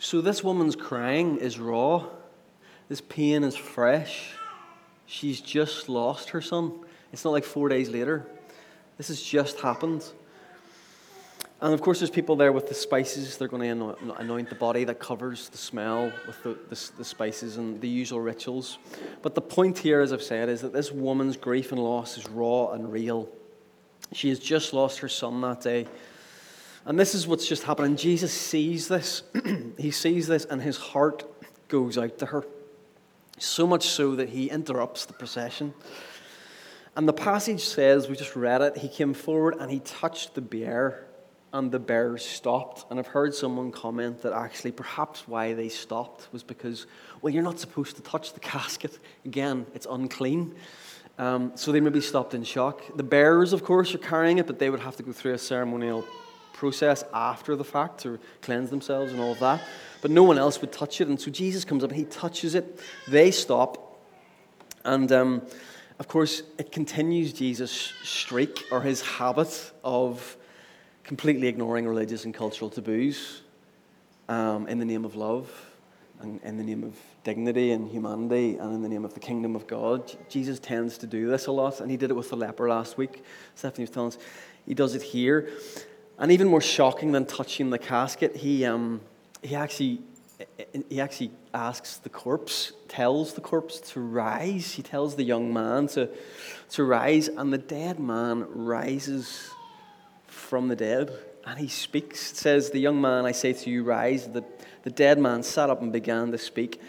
So 0.00 0.20
this 0.20 0.42
woman's 0.42 0.74
crying 0.74 1.38
is 1.38 1.58
raw. 1.58 2.06
This 2.88 3.00
pain 3.00 3.44
is 3.44 3.56
fresh. 3.56 4.32
She's 5.06 5.40
just 5.40 5.88
lost 5.88 6.30
her 6.30 6.40
son. 6.40 6.80
It's 7.12 7.24
not 7.24 7.30
like 7.30 7.44
four 7.44 7.68
days 7.68 7.88
later. 7.88 8.26
This 8.96 9.08
has 9.08 9.22
just 9.22 9.60
happened. 9.60 10.04
And 11.60 11.74
of 11.74 11.82
course, 11.82 11.98
there's 11.98 12.10
people 12.10 12.36
there 12.36 12.52
with 12.52 12.68
the 12.68 12.74
spices. 12.74 13.36
They're 13.36 13.48
going 13.48 13.78
to 13.80 13.96
anoint 14.18 14.48
the 14.48 14.54
body 14.54 14.84
that 14.84 15.00
covers 15.00 15.48
the 15.48 15.58
smell 15.58 16.12
with 16.26 16.40
the, 16.44 16.50
the, 16.50 16.90
the, 16.98 17.04
spices 17.04 17.56
and 17.56 17.80
the 17.80 17.88
usual 17.88 18.20
rituals. 18.20 18.78
But 19.22 19.34
the 19.34 19.40
point 19.40 19.76
here, 19.76 20.00
as 20.00 20.12
I've 20.12 20.22
said, 20.22 20.48
is 20.48 20.60
that 20.60 20.72
this 20.72 20.92
woman's 20.92 21.36
grief 21.36 21.72
and 21.72 21.82
loss 21.82 22.16
is 22.16 22.28
raw 22.28 22.70
and 22.72 22.92
real. 22.92 23.28
She 24.12 24.28
has 24.28 24.38
just 24.38 24.72
lost 24.72 25.00
her 25.00 25.08
son 25.08 25.40
that 25.40 25.60
day. 25.60 25.88
And 26.84 26.98
this 26.98 27.16
is 27.16 27.26
what's 27.26 27.46
just 27.48 27.64
happened. 27.64 27.88
And 27.88 27.98
Jesus 27.98 28.32
sees 28.32 28.86
this. 28.86 29.24
he 29.78 29.90
sees 29.90 30.28
this, 30.28 30.44
and 30.44 30.62
his 30.62 30.76
heart 30.76 31.24
goes 31.66 31.98
out 31.98 32.18
to 32.18 32.26
her. 32.26 32.44
So 33.38 33.66
much 33.66 33.88
so 33.88 34.14
that 34.14 34.28
he 34.28 34.48
interrupts 34.48 35.06
the 35.06 35.12
procession. 35.12 35.74
And 36.94 37.08
the 37.08 37.12
passage 37.12 37.64
says, 37.64 38.08
we 38.08 38.16
just 38.16 38.36
read 38.36 38.62
it, 38.62 38.78
he 38.78 38.88
came 38.88 39.12
forward 39.12 39.56
and 39.60 39.70
he 39.70 39.80
touched 39.80 40.34
the 40.34 40.40
bier 40.40 41.07
and 41.52 41.70
the 41.70 41.78
bearers 41.78 42.24
stopped. 42.24 42.84
And 42.90 42.98
I've 42.98 43.06
heard 43.06 43.34
someone 43.34 43.72
comment 43.72 44.22
that 44.22 44.32
actually 44.32 44.72
perhaps 44.72 45.26
why 45.26 45.54
they 45.54 45.68
stopped 45.68 46.28
was 46.32 46.42
because, 46.42 46.86
well, 47.22 47.32
you're 47.32 47.42
not 47.42 47.58
supposed 47.58 47.96
to 47.96 48.02
touch 48.02 48.32
the 48.32 48.40
casket. 48.54 48.98
Again, 49.24 49.66
it's 49.74 49.86
unclean. 49.88 50.54
Um, 51.18 51.52
so 51.56 51.72
they 51.72 51.80
maybe 51.80 52.00
stopped 52.00 52.34
in 52.34 52.44
shock. 52.44 52.82
The 52.96 53.02
bearers, 53.02 53.52
of 53.52 53.64
course, 53.64 53.94
are 53.94 53.98
carrying 53.98 54.38
it, 54.38 54.46
but 54.46 54.58
they 54.58 54.70
would 54.70 54.80
have 54.80 54.96
to 54.96 55.02
go 55.02 55.12
through 55.12 55.34
a 55.34 55.38
ceremonial 55.38 56.04
process 56.52 57.04
after 57.12 57.56
the 57.56 57.64
fact 57.64 58.00
to 58.00 58.18
cleanse 58.42 58.70
themselves 58.70 59.12
and 59.12 59.20
all 59.20 59.32
of 59.32 59.40
that. 59.40 59.60
But 60.00 60.10
no 60.10 60.22
one 60.22 60.38
else 60.38 60.60
would 60.60 60.72
touch 60.72 61.00
it. 61.00 61.08
And 61.08 61.20
so 61.20 61.30
Jesus 61.30 61.64
comes 61.64 61.82
up 61.82 61.90
and 61.90 61.98
he 61.98 62.04
touches 62.04 62.54
it. 62.54 62.80
They 63.08 63.30
stop. 63.30 64.00
And 64.84 65.10
um, 65.10 65.42
of 65.98 66.06
course, 66.06 66.42
it 66.58 66.70
continues 66.70 67.32
Jesus' 67.32 67.92
streak 68.02 68.64
or 68.70 68.80
his 68.82 69.02
habit 69.02 69.72
of 69.82 70.36
completely 71.08 71.48
ignoring 71.48 71.88
religious 71.88 72.26
and 72.26 72.34
cultural 72.34 72.68
taboos 72.68 73.40
um, 74.28 74.68
in 74.68 74.78
the 74.78 74.84
name 74.84 75.06
of 75.06 75.16
love 75.16 75.50
and 76.20 76.38
in 76.42 76.58
the 76.58 76.62
name 76.62 76.84
of 76.84 76.94
dignity 77.24 77.70
and 77.70 77.88
humanity 77.88 78.58
and 78.58 78.74
in 78.74 78.82
the 78.82 78.88
name 78.90 79.06
of 79.06 79.14
the 79.14 79.20
kingdom 79.20 79.56
of 79.56 79.66
God. 79.66 80.02
Jesus 80.28 80.58
tends 80.58 80.98
to 80.98 81.06
do 81.06 81.26
this 81.26 81.46
a 81.46 81.52
lot, 81.52 81.80
and 81.80 81.90
he 81.90 81.96
did 81.96 82.10
it 82.10 82.14
with 82.14 82.28
the 82.28 82.36
leper 82.36 82.68
last 82.68 82.98
week. 82.98 83.24
Stephanie 83.54 83.84
was 83.84 83.90
telling 83.90 84.08
us 84.08 84.18
he 84.66 84.74
does 84.74 84.94
it 84.94 85.00
here. 85.00 85.48
And 86.18 86.30
even 86.30 86.46
more 86.46 86.60
shocking 86.60 87.12
than 87.12 87.24
touching 87.24 87.70
the 87.70 87.78
casket, 87.78 88.36
he, 88.36 88.66
um, 88.66 89.00
he, 89.40 89.54
actually, 89.54 90.02
he 90.90 91.00
actually 91.00 91.30
asks 91.54 91.96
the 91.96 92.10
corpse, 92.10 92.72
tells 92.86 93.32
the 93.32 93.40
corpse 93.40 93.80
to 93.92 94.00
rise. 94.00 94.72
He 94.72 94.82
tells 94.82 95.16
the 95.16 95.24
young 95.24 95.54
man 95.54 95.86
to, 95.88 96.10
to 96.72 96.84
rise, 96.84 97.28
and 97.28 97.50
the 97.50 97.56
dead 97.56 97.98
man 97.98 98.44
rises 98.50 99.52
from 100.48 100.68
the 100.68 100.76
dead. 100.76 101.12
And 101.44 101.58
he 101.58 101.68
speaks. 101.68 102.20
Says, 102.36 102.70
The 102.70 102.80
young 102.80 103.00
man, 103.00 103.26
I 103.26 103.32
say 103.32 103.52
to 103.52 103.70
you, 103.70 103.84
rise. 103.84 104.26
The, 104.26 104.44
the 104.82 104.90
dead 104.90 105.18
man 105.18 105.42
sat 105.42 105.70
up 105.70 105.82
and 105.82 105.92
began 105.92 106.32
to 106.32 106.38
speak, 106.38 106.80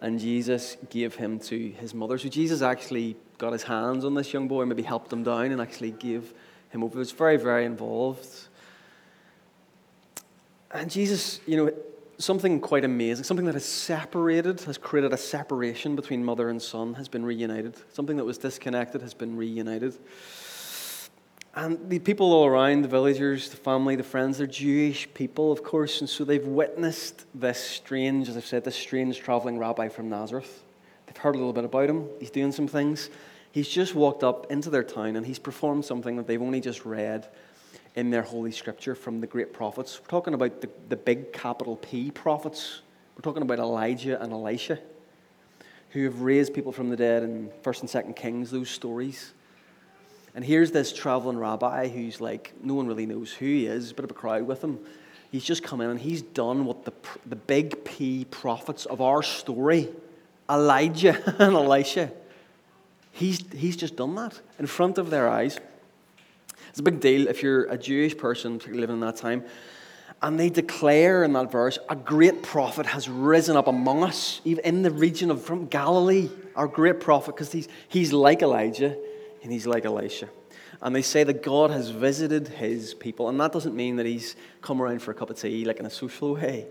and 0.00 0.20
Jesus 0.20 0.76
gave 0.90 1.14
him 1.14 1.38
to 1.40 1.70
his 1.70 1.94
mother. 1.94 2.18
So 2.18 2.28
Jesus 2.28 2.62
actually 2.62 3.16
got 3.38 3.52
his 3.52 3.62
hands 3.62 4.04
on 4.04 4.14
this 4.14 4.32
young 4.32 4.48
boy, 4.48 4.64
maybe 4.64 4.82
helped 4.82 5.12
him 5.12 5.22
down, 5.22 5.50
and 5.50 5.60
actually 5.60 5.92
gave 5.92 6.32
him 6.70 6.84
over. 6.84 6.94
He 6.94 6.98
was 6.98 7.12
very, 7.12 7.36
very 7.36 7.64
involved. 7.64 8.28
And 10.70 10.90
Jesus, 10.90 11.40
you 11.46 11.56
know, 11.56 11.72
something 12.18 12.60
quite 12.60 12.84
amazing, 12.84 13.24
something 13.24 13.46
that 13.46 13.54
has 13.54 13.64
separated, 13.64 14.60
has 14.62 14.78
created 14.78 15.12
a 15.12 15.16
separation 15.16 15.96
between 15.96 16.24
mother 16.24 16.48
and 16.48 16.60
son, 16.60 16.94
has 16.94 17.08
been 17.08 17.24
reunited. 17.24 17.76
Something 17.92 18.16
that 18.16 18.24
was 18.24 18.38
disconnected 18.38 19.02
has 19.02 19.14
been 19.14 19.36
reunited. 19.36 19.96
And 21.56 21.88
the 21.88 21.98
people 21.98 22.34
all 22.34 22.44
around, 22.44 22.82
the 22.82 22.88
villagers, 22.88 23.48
the 23.48 23.56
family, 23.56 23.96
the 23.96 24.02
friends, 24.02 24.36
they're 24.36 24.46
Jewish 24.46 25.08
people, 25.14 25.50
of 25.50 25.64
course, 25.64 26.00
and 26.00 26.08
so 26.08 26.22
they've 26.22 26.46
witnessed 26.46 27.24
this 27.34 27.58
strange, 27.58 28.28
as 28.28 28.36
I've 28.36 28.44
said, 28.44 28.62
this 28.62 28.76
strange 28.76 29.18
traveling 29.18 29.58
rabbi 29.58 29.88
from 29.88 30.10
Nazareth. 30.10 30.62
They've 31.06 31.16
heard 31.16 31.34
a 31.34 31.38
little 31.38 31.54
bit 31.54 31.64
about 31.64 31.88
him. 31.88 32.10
He's 32.20 32.30
doing 32.30 32.52
some 32.52 32.68
things. 32.68 33.08
He's 33.52 33.70
just 33.70 33.94
walked 33.94 34.22
up 34.22 34.52
into 34.52 34.68
their 34.68 34.82
town 34.82 35.16
and 35.16 35.24
he's 35.24 35.38
performed 35.38 35.86
something 35.86 36.16
that 36.16 36.26
they've 36.26 36.42
only 36.42 36.60
just 36.60 36.84
read 36.84 37.26
in 37.94 38.10
their 38.10 38.20
holy 38.20 38.52
scripture 38.52 38.94
from 38.94 39.22
the 39.22 39.26
great 39.26 39.54
prophets. 39.54 39.98
We're 39.98 40.08
talking 40.08 40.34
about 40.34 40.60
the, 40.60 40.68
the 40.90 40.96
big 40.96 41.32
capital 41.32 41.76
P 41.76 42.10
prophets. 42.10 42.82
We're 43.16 43.22
talking 43.22 43.40
about 43.40 43.60
Elijah 43.60 44.20
and 44.20 44.30
Elisha, 44.30 44.78
who 45.92 46.04
have 46.04 46.20
raised 46.20 46.52
people 46.52 46.72
from 46.72 46.90
the 46.90 46.96
dead 46.96 47.22
in 47.22 47.50
1st 47.62 47.80
and 47.80 48.06
2nd 48.06 48.16
Kings, 48.16 48.50
those 48.50 48.68
stories. 48.68 49.32
And 50.36 50.44
here's 50.44 50.70
this 50.70 50.92
traveling 50.92 51.38
rabbi 51.38 51.88
who's 51.88 52.20
like, 52.20 52.52
no 52.62 52.74
one 52.74 52.86
really 52.86 53.06
knows 53.06 53.32
who 53.32 53.46
he 53.46 53.66
is, 53.66 53.90
a 53.90 53.94
bit 53.94 54.04
of 54.04 54.10
a 54.10 54.14
crowd 54.14 54.42
with 54.42 54.62
him. 54.62 54.78
He's 55.32 55.42
just 55.42 55.62
come 55.62 55.80
in 55.80 55.88
and 55.88 55.98
he's 55.98 56.20
done 56.20 56.66
what 56.66 56.84
the, 56.84 56.92
the 57.24 57.36
big 57.36 57.86
P 57.86 58.26
prophets 58.26 58.84
of 58.84 59.00
our 59.00 59.22
story, 59.22 59.88
Elijah 60.48 61.16
and 61.42 61.54
Elisha, 61.54 62.12
he's, 63.12 63.50
he's 63.52 63.78
just 63.78 63.96
done 63.96 64.14
that 64.16 64.38
in 64.58 64.66
front 64.66 64.98
of 64.98 65.08
their 65.08 65.26
eyes. 65.26 65.58
It's 66.68 66.80
a 66.80 66.82
big 66.82 67.00
deal 67.00 67.28
if 67.28 67.42
you're 67.42 67.64
a 67.64 67.78
Jewish 67.78 68.14
person, 68.14 68.60
living 68.68 68.96
in 68.96 69.00
that 69.00 69.16
time. 69.16 69.42
And 70.20 70.38
they 70.38 70.50
declare 70.50 71.24
in 71.24 71.32
that 71.32 71.50
verse, 71.50 71.78
a 71.88 71.96
great 71.96 72.42
prophet 72.42 72.84
has 72.84 73.08
risen 73.08 73.56
up 73.56 73.68
among 73.68 74.04
us, 74.04 74.42
even 74.44 74.64
in 74.66 74.82
the 74.82 74.90
region 74.90 75.30
of 75.30 75.42
from 75.42 75.66
Galilee, 75.66 76.28
our 76.54 76.68
great 76.68 77.00
prophet, 77.00 77.34
because 77.34 77.52
he's, 77.52 77.68
he's 77.88 78.12
like 78.12 78.42
Elijah 78.42 78.98
and 79.46 79.52
he's 79.52 79.64
like 79.64 79.84
Elisha. 79.84 80.28
And 80.82 80.94
they 80.94 81.02
say 81.02 81.22
that 81.22 81.40
God 81.40 81.70
has 81.70 81.90
visited 81.90 82.48
his 82.48 82.94
people. 82.94 83.28
And 83.28 83.38
that 83.40 83.52
doesn't 83.52 83.76
mean 83.76 83.94
that 83.94 84.06
he's 84.06 84.34
come 84.60 84.82
around 84.82 85.02
for 85.02 85.12
a 85.12 85.14
cup 85.14 85.30
of 85.30 85.40
tea, 85.40 85.64
like 85.64 85.78
in 85.78 85.86
a 85.86 85.90
social 85.90 86.34
way. 86.34 86.66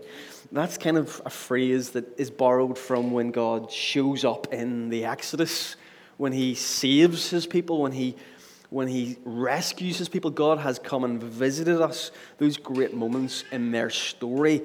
That's 0.52 0.76
kind 0.76 0.98
of 0.98 1.22
a 1.24 1.30
phrase 1.30 1.90
that 1.92 2.20
is 2.20 2.30
borrowed 2.30 2.76
from 2.76 3.12
when 3.12 3.30
God 3.30 3.72
shows 3.72 4.26
up 4.26 4.52
in 4.52 4.90
the 4.90 5.06
Exodus, 5.06 5.76
when 6.18 6.32
he 6.32 6.54
saves 6.54 7.30
his 7.30 7.46
people, 7.46 7.80
when 7.80 7.92
he, 7.92 8.14
when 8.68 8.88
he 8.88 9.16
rescues 9.24 9.96
his 9.96 10.10
people. 10.10 10.30
God 10.30 10.58
has 10.58 10.78
come 10.78 11.02
and 11.02 11.20
visited 11.22 11.80
us, 11.80 12.10
those 12.36 12.58
great 12.58 12.92
moments 12.92 13.42
in 13.52 13.70
their 13.70 13.88
story. 13.88 14.60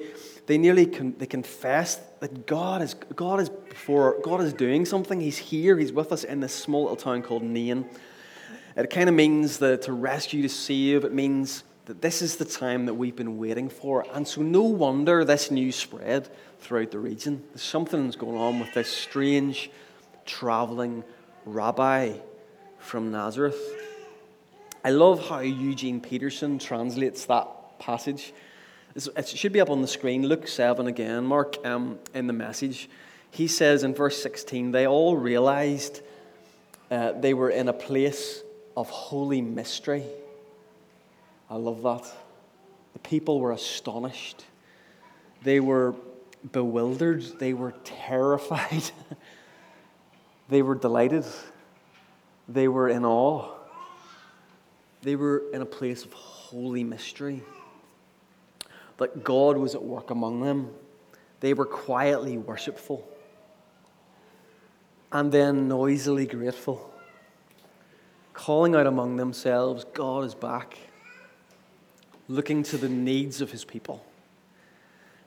They 0.46 0.58
nearly 0.58 0.86
con- 0.86 1.14
they 1.18 1.26
confess 1.26 2.00
that 2.20 2.46
God 2.46 2.82
is, 2.82 2.94
God, 3.14 3.40
is 3.40 3.48
before, 3.48 4.18
God 4.22 4.40
is 4.40 4.52
doing 4.52 4.84
something. 4.84 5.20
He's 5.20 5.38
here, 5.38 5.78
He's 5.78 5.92
with 5.92 6.12
us 6.12 6.24
in 6.24 6.40
this 6.40 6.54
small 6.54 6.82
little 6.82 6.96
town 6.96 7.22
called 7.22 7.42
Nain. 7.42 7.86
It 8.76 8.90
kind 8.90 9.08
of 9.08 9.14
means 9.14 9.58
that 9.58 9.82
to 9.82 9.92
rescue, 9.92 10.42
to 10.42 10.48
save, 10.48 11.04
it 11.04 11.12
means 11.12 11.62
that 11.86 12.00
this 12.00 12.22
is 12.22 12.36
the 12.36 12.44
time 12.44 12.86
that 12.86 12.94
we've 12.94 13.14
been 13.14 13.38
waiting 13.38 13.68
for. 13.68 14.06
And 14.12 14.26
so, 14.26 14.40
no 14.42 14.62
wonder 14.62 15.24
this 15.24 15.50
news 15.50 15.76
spread 15.76 16.28
throughout 16.60 16.90
the 16.90 16.98
region. 16.98 17.44
Something's 17.54 18.16
going 18.16 18.36
on 18.36 18.60
with 18.60 18.72
this 18.72 18.88
strange 18.88 19.70
traveling 20.24 21.04
rabbi 21.44 22.14
from 22.78 23.10
Nazareth. 23.10 23.60
I 24.84 24.90
love 24.90 25.28
how 25.28 25.40
Eugene 25.40 26.00
Peterson 26.00 26.58
translates 26.58 27.26
that 27.26 27.78
passage. 27.78 28.32
It 28.94 29.26
should 29.26 29.52
be 29.52 29.60
up 29.60 29.70
on 29.70 29.80
the 29.80 29.88
screen. 29.88 30.26
Luke 30.26 30.46
7 30.46 30.86
again, 30.86 31.24
Mark, 31.24 31.64
um, 31.64 31.98
in 32.12 32.26
the 32.26 32.34
message. 32.34 32.90
He 33.30 33.48
says 33.48 33.84
in 33.84 33.94
verse 33.94 34.22
16, 34.22 34.72
they 34.72 34.86
all 34.86 35.16
realized 35.16 36.02
uh, 36.90 37.12
they 37.12 37.32
were 37.32 37.48
in 37.48 37.68
a 37.68 37.72
place 37.72 38.42
of 38.76 38.90
holy 38.90 39.40
mystery. 39.40 40.04
I 41.48 41.56
love 41.56 41.82
that. 41.82 42.12
The 42.92 42.98
people 42.98 43.40
were 43.40 43.52
astonished. 43.52 44.44
They 45.42 45.58
were 45.58 45.94
bewildered. 46.52 47.22
They 47.38 47.54
were 47.54 47.72
terrified. 47.84 48.82
they 50.50 50.60
were 50.60 50.74
delighted. 50.74 51.24
They 52.46 52.68
were 52.68 52.90
in 52.90 53.06
awe. 53.06 53.48
They 55.00 55.16
were 55.16 55.44
in 55.54 55.62
a 55.62 55.66
place 55.66 56.04
of 56.04 56.12
holy 56.12 56.84
mystery 56.84 57.42
that 59.02 59.22
God 59.22 59.56
was 59.56 59.74
at 59.74 59.82
work 59.82 60.10
among 60.10 60.40
them. 60.40 60.70
They 61.40 61.54
were 61.54 61.66
quietly 61.66 62.38
worshipful 62.38 63.06
and 65.12 65.30
then 65.30 65.68
noisily 65.68 66.26
grateful, 66.26 66.90
calling 68.32 68.74
out 68.74 68.86
among 68.86 69.16
themselves, 69.16 69.84
God 69.92 70.24
is 70.24 70.34
back, 70.34 70.78
looking 72.28 72.62
to 72.64 72.78
the 72.78 72.88
needs 72.88 73.42
of 73.42 73.50
his 73.50 73.64
people. 73.64 74.04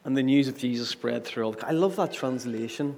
And 0.04 0.18
the 0.18 0.24
news 0.24 0.48
of 0.48 0.58
Jesus 0.58 0.90
spread 0.90 1.24
through 1.24 1.46
all. 1.46 1.56
I 1.64 1.72
love 1.72 1.96
that 1.98 2.14
translation. 2.14 2.96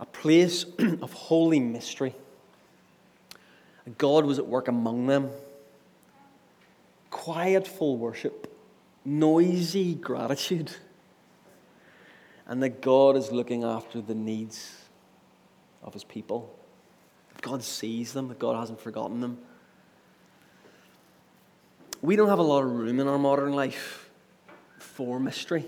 A 0.00 0.06
place 0.06 0.64
of 1.00 1.12
holy 1.12 1.60
mystery. 1.60 2.14
God 3.96 4.24
was 4.24 4.38
at 4.38 4.46
work 4.46 4.68
among 4.68 5.06
them. 5.06 5.30
Quiet, 7.10 7.66
full 7.66 7.96
worship, 7.96 8.47
noisy 9.08 9.94
gratitude, 9.94 10.70
and 12.46 12.62
that 12.62 12.80
God 12.80 13.16
is 13.16 13.32
looking 13.32 13.64
after 13.64 14.00
the 14.00 14.14
needs 14.14 14.74
of 15.82 15.94
his 15.94 16.04
people. 16.04 16.54
God 17.40 17.62
sees 17.62 18.12
them, 18.12 18.28
that 18.28 18.38
God 18.38 18.58
hasn't 18.58 18.80
forgotten 18.80 19.20
them. 19.20 19.38
We 22.02 22.16
don't 22.16 22.28
have 22.28 22.38
a 22.38 22.42
lot 22.42 22.64
of 22.64 22.70
room 22.70 23.00
in 23.00 23.08
our 23.08 23.18
modern 23.18 23.52
life 23.52 24.10
for 24.78 25.18
mystery. 25.18 25.64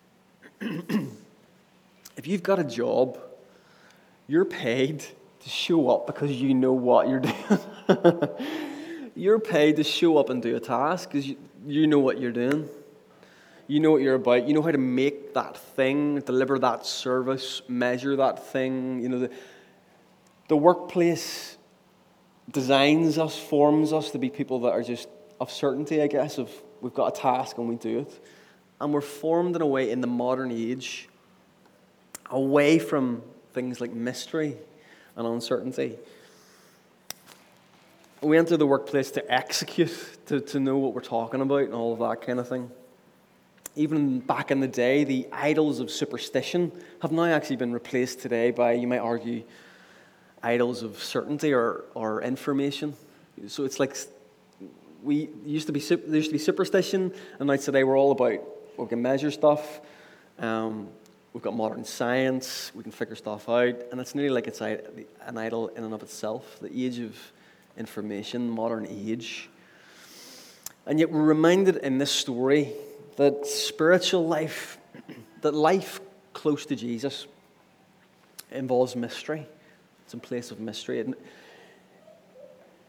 if 0.60 2.26
you've 2.26 2.42
got 2.42 2.58
a 2.58 2.64
job, 2.64 3.18
you're 4.26 4.44
paid 4.44 5.04
to 5.40 5.48
show 5.48 5.88
up 5.88 6.06
because 6.06 6.30
you 6.30 6.54
know 6.54 6.72
what 6.72 7.08
you're 7.08 7.20
doing. 7.88 8.28
you're 9.14 9.38
paid 9.38 9.76
to 9.76 9.84
show 9.84 10.18
up 10.18 10.28
and 10.30 10.42
do 10.42 10.56
a 10.56 10.60
task 10.60 11.08
because 11.08 11.26
you, 11.26 11.36
you 11.66 11.86
know 11.86 11.98
what 11.98 12.20
you're 12.20 12.32
doing. 12.32 12.68
You 13.70 13.78
know 13.78 13.92
what 13.92 14.02
you're 14.02 14.16
about. 14.16 14.48
You 14.48 14.54
know 14.54 14.62
how 14.62 14.72
to 14.72 14.78
make 14.78 15.32
that 15.34 15.56
thing, 15.56 16.18
deliver 16.22 16.58
that 16.58 16.84
service, 16.84 17.62
measure 17.68 18.16
that 18.16 18.44
thing. 18.48 19.00
You 19.00 19.08
know, 19.08 19.18
the, 19.20 19.30
the 20.48 20.56
workplace 20.56 21.56
designs 22.50 23.16
us, 23.16 23.38
forms 23.38 23.92
us 23.92 24.10
to 24.10 24.18
be 24.18 24.28
people 24.28 24.58
that 24.62 24.70
are 24.70 24.82
just 24.82 25.08
of 25.38 25.52
certainty, 25.52 26.02
I 26.02 26.08
guess, 26.08 26.36
of 26.36 26.50
we've 26.80 26.92
got 26.92 27.16
a 27.16 27.20
task 27.20 27.58
and 27.58 27.68
we 27.68 27.76
do 27.76 28.00
it. 28.00 28.24
And 28.80 28.92
we're 28.92 29.00
formed 29.00 29.54
in 29.54 29.62
a 29.62 29.66
way 29.68 29.92
in 29.92 30.00
the 30.00 30.08
modern 30.08 30.50
age 30.50 31.08
away 32.28 32.80
from 32.80 33.22
things 33.52 33.80
like 33.80 33.92
mystery 33.92 34.56
and 35.14 35.28
uncertainty. 35.28 35.96
We 38.20 38.36
enter 38.36 38.56
the 38.56 38.66
workplace 38.66 39.12
to 39.12 39.32
execute, 39.32 40.18
to, 40.26 40.40
to 40.40 40.58
know 40.58 40.76
what 40.78 40.92
we're 40.92 41.02
talking 41.02 41.40
about, 41.40 41.62
and 41.62 41.72
all 41.72 41.92
of 41.92 42.00
that 42.00 42.26
kind 42.26 42.40
of 42.40 42.48
thing. 42.48 42.72
Even 43.80 44.20
back 44.20 44.50
in 44.50 44.60
the 44.60 44.68
day, 44.68 45.04
the 45.04 45.26
idols 45.32 45.80
of 45.80 45.90
superstition 45.90 46.70
have 47.00 47.12
now 47.12 47.24
actually 47.24 47.56
been 47.56 47.72
replaced 47.72 48.20
today 48.20 48.50
by, 48.50 48.72
you 48.72 48.86
might 48.86 48.98
argue, 48.98 49.42
idols 50.42 50.82
of 50.82 51.02
certainty 51.02 51.54
or, 51.54 51.86
or 51.94 52.20
information. 52.20 52.94
So 53.46 53.64
it's 53.64 53.80
like 53.80 53.96
we 55.02 55.30
used 55.46 55.66
to 55.68 55.72
be 55.72 55.80
there 55.80 55.98
used 56.14 56.28
to 56.28 56.34
be 56.34 56.38
superstition, 56.38 57.14
and 57.38 57.46
now 57.46 57.56
today 57.56 57.82
we're 57.82 57.96
all 57.96 58.12
about 58.12 58.40
we 58.76 58.86
can 58.86 59.00
measure 59.00 59.30
stuff. 59.30 59.80
Um, 60.38 60.88
we've 61.32 61.42
got 61.42 61.56
modern 61.56 61.86
science. 61.86 62.72
We 62.74 62.82
can 62.82 62.92
figure 62.92 63.16
stuff 63.16 63.48
out, 63.48 63.76
and 63.90 63.98
it's 63.98 64.14
nearly 64.14 64.34
like 64.34 64.46
it's 64.46 64.60
an 64.60 65.38
idol 65.38 65.68
in 65.68 65.84
and 65.84 65.94
of 65.94 66.02
itself. 66.02 66.58
The 66.60 66.68
age 66.84 66.98
of 66.98 67.16
information, 67.78 68.50
modern 68.50 68.86
age, 68.90 69.48
and 70.84 71.00
yet 71.00 71.10
we're 71.10 71.22
reminded 71.22 71.76
in 71.76 71.96
this 71.96 72.10
story 72.10 72.74
that 73.20 73.44
spiritual 73.44 74.26
life, 74.26 74.78
that 75.42 75.52
life 75.52 76.00
close 76.32 76.64
to 76.64 76.74
Jesus, 76.74 77.26
involves 78.50 78.96
mystery. 78.96 79.46
It's 80.06 80.14
in 80.14 80.20
place 80.20 80.50
of 80.50 80.58
mystery. 80.58 81.00
And, 81.00 81.14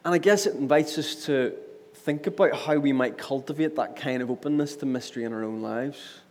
and 0.06 0.14
I 0.14 0.20
guess 0.20 0.46
it 0.46 0.56
invites 0.56 0.98
us 0.98 1.26
to 1.26 1.54
think 1.96 2.28
about 2.28 2.56
how 2.56 2.78
we 2.78 2.94
might 2.94 3.18
cultivate 3.18 3.76
that 3.76 3.98
kind 3.98 4.22
of 4.22 4.32
openness 4.32 4.78
to 4.78 4.86
mystery 4.86 5.26
in 5.26 5.34
our 5.34 5.44
own 5.44 5.62
lives. 5.62 6.22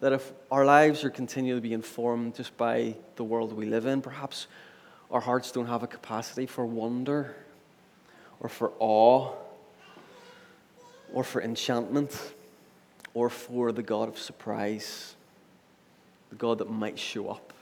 That 0.00 0.12
if 0.12 0.32
our 0.50 0.64
lives 0.64 1.04
are 1.04 1.10
continually 1.10 1.60
being 1.60 1.74
informed 1.74 2.34
just 2.34 2.56
by 2.56 2.96
the 3.14 3.22
world 3.22 3.52
we 3.52 3.66
live 3.66 3.86
in, 3.86 4.02
perhaps 4.02 4.48
our 5.12 5.20
hearts 5.20 5.52
don't 5.52 5.66
have 5.66 5.84
a 5.84 5.86
capacity 5.86 6.46
for 6.46 6.66
wonder 6.66 7.36
or 8.40 8.48
for 8.48 8.72
awe 8.80 9.30
or 11.12 11.22
for 11.22 11.40
enchantment 11.40 12.10
or 13.14 13.30
for 13.30 13.72
the 13.72 13.82
God 13.82 14.08
of 14.08 14.18
surprise, 14.18 15.14
the 16.30 16.36
God 16.36 16.58
that 16.58 16.70
might 16.70 16.98
show 16.98 17.28
up. 17.30 17.52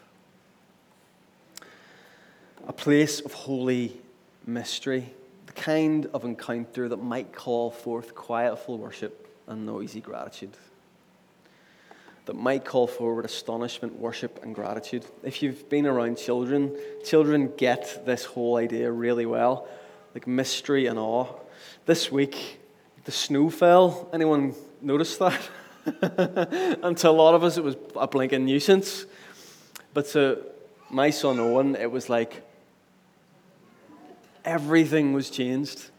A 2.67 2.73
place 2.73 3.21
of 3.21 3.33
holy 3.33 4.01
mystery 4.47 5.13
the 5.55 5.61
kind 5.61 6.07
of 6.15 6.25
encounter 6.25 6.89
that 6.89 6.97
might 7.03 7.33
call 7.33 7.71
forth 7.71 8.15
quietful 8.15 8.79
worship 8.79 9.29
and 9.47 9.67
noisy 9.67 10.01
gratitude. 10.01 10.57
That 12.27 12.37
might 12.37 12.65
call 12.65 12.87
forward 12.87 13.25
astonishment, 13.25 13.99
worship, 13.99 14.43
and 14.45 14.55
gratitude. 14.55 15.05
If 15.25 15.43
you've 15.43 15.69
been 15.69 15.87
around 15.87 16.17
children, 16.17 16.77
children 17.05 17.53
get 17.57 18.07
this 18.07 18.25
whole 18.25 18.57
idea 18.57 18.91
really 18.91 19.27
well, 19.27 19.67
like 20.15 20.27
mystery 20.27 20.87
and 20.87 20.99
awe. 20.99 21.27
This 21.85 22.13
week, 22.13 22.61
the 23.05 23.13
snow 23.13 23.51
fell. 23.51 24.09
Anyone 24.13 24.55
notice 24.83 25.17
that? 25.19 25.41
and 26.83 26.97
to 26.99 27.09
a 27.09 27.11
lot 27.11 27.35
of 27.35 27.45
us, 27.45 27.57
it 27.57 27.65
was 27.65 27.77
a 27.97 28.07
blinking 28.07 28.45
nuisance. 28.45 29.07
But 29.95 30.07
to 30.09 30.45
my 30.91 31.11
son 31.11 31.39
Owen, 31.41 31.77
it 31.77 31.91
was 31.91 32.09
like, 32.09 32.43
everything 34.45 35.13
was 35.13 35.31
changed. 35.31 35.91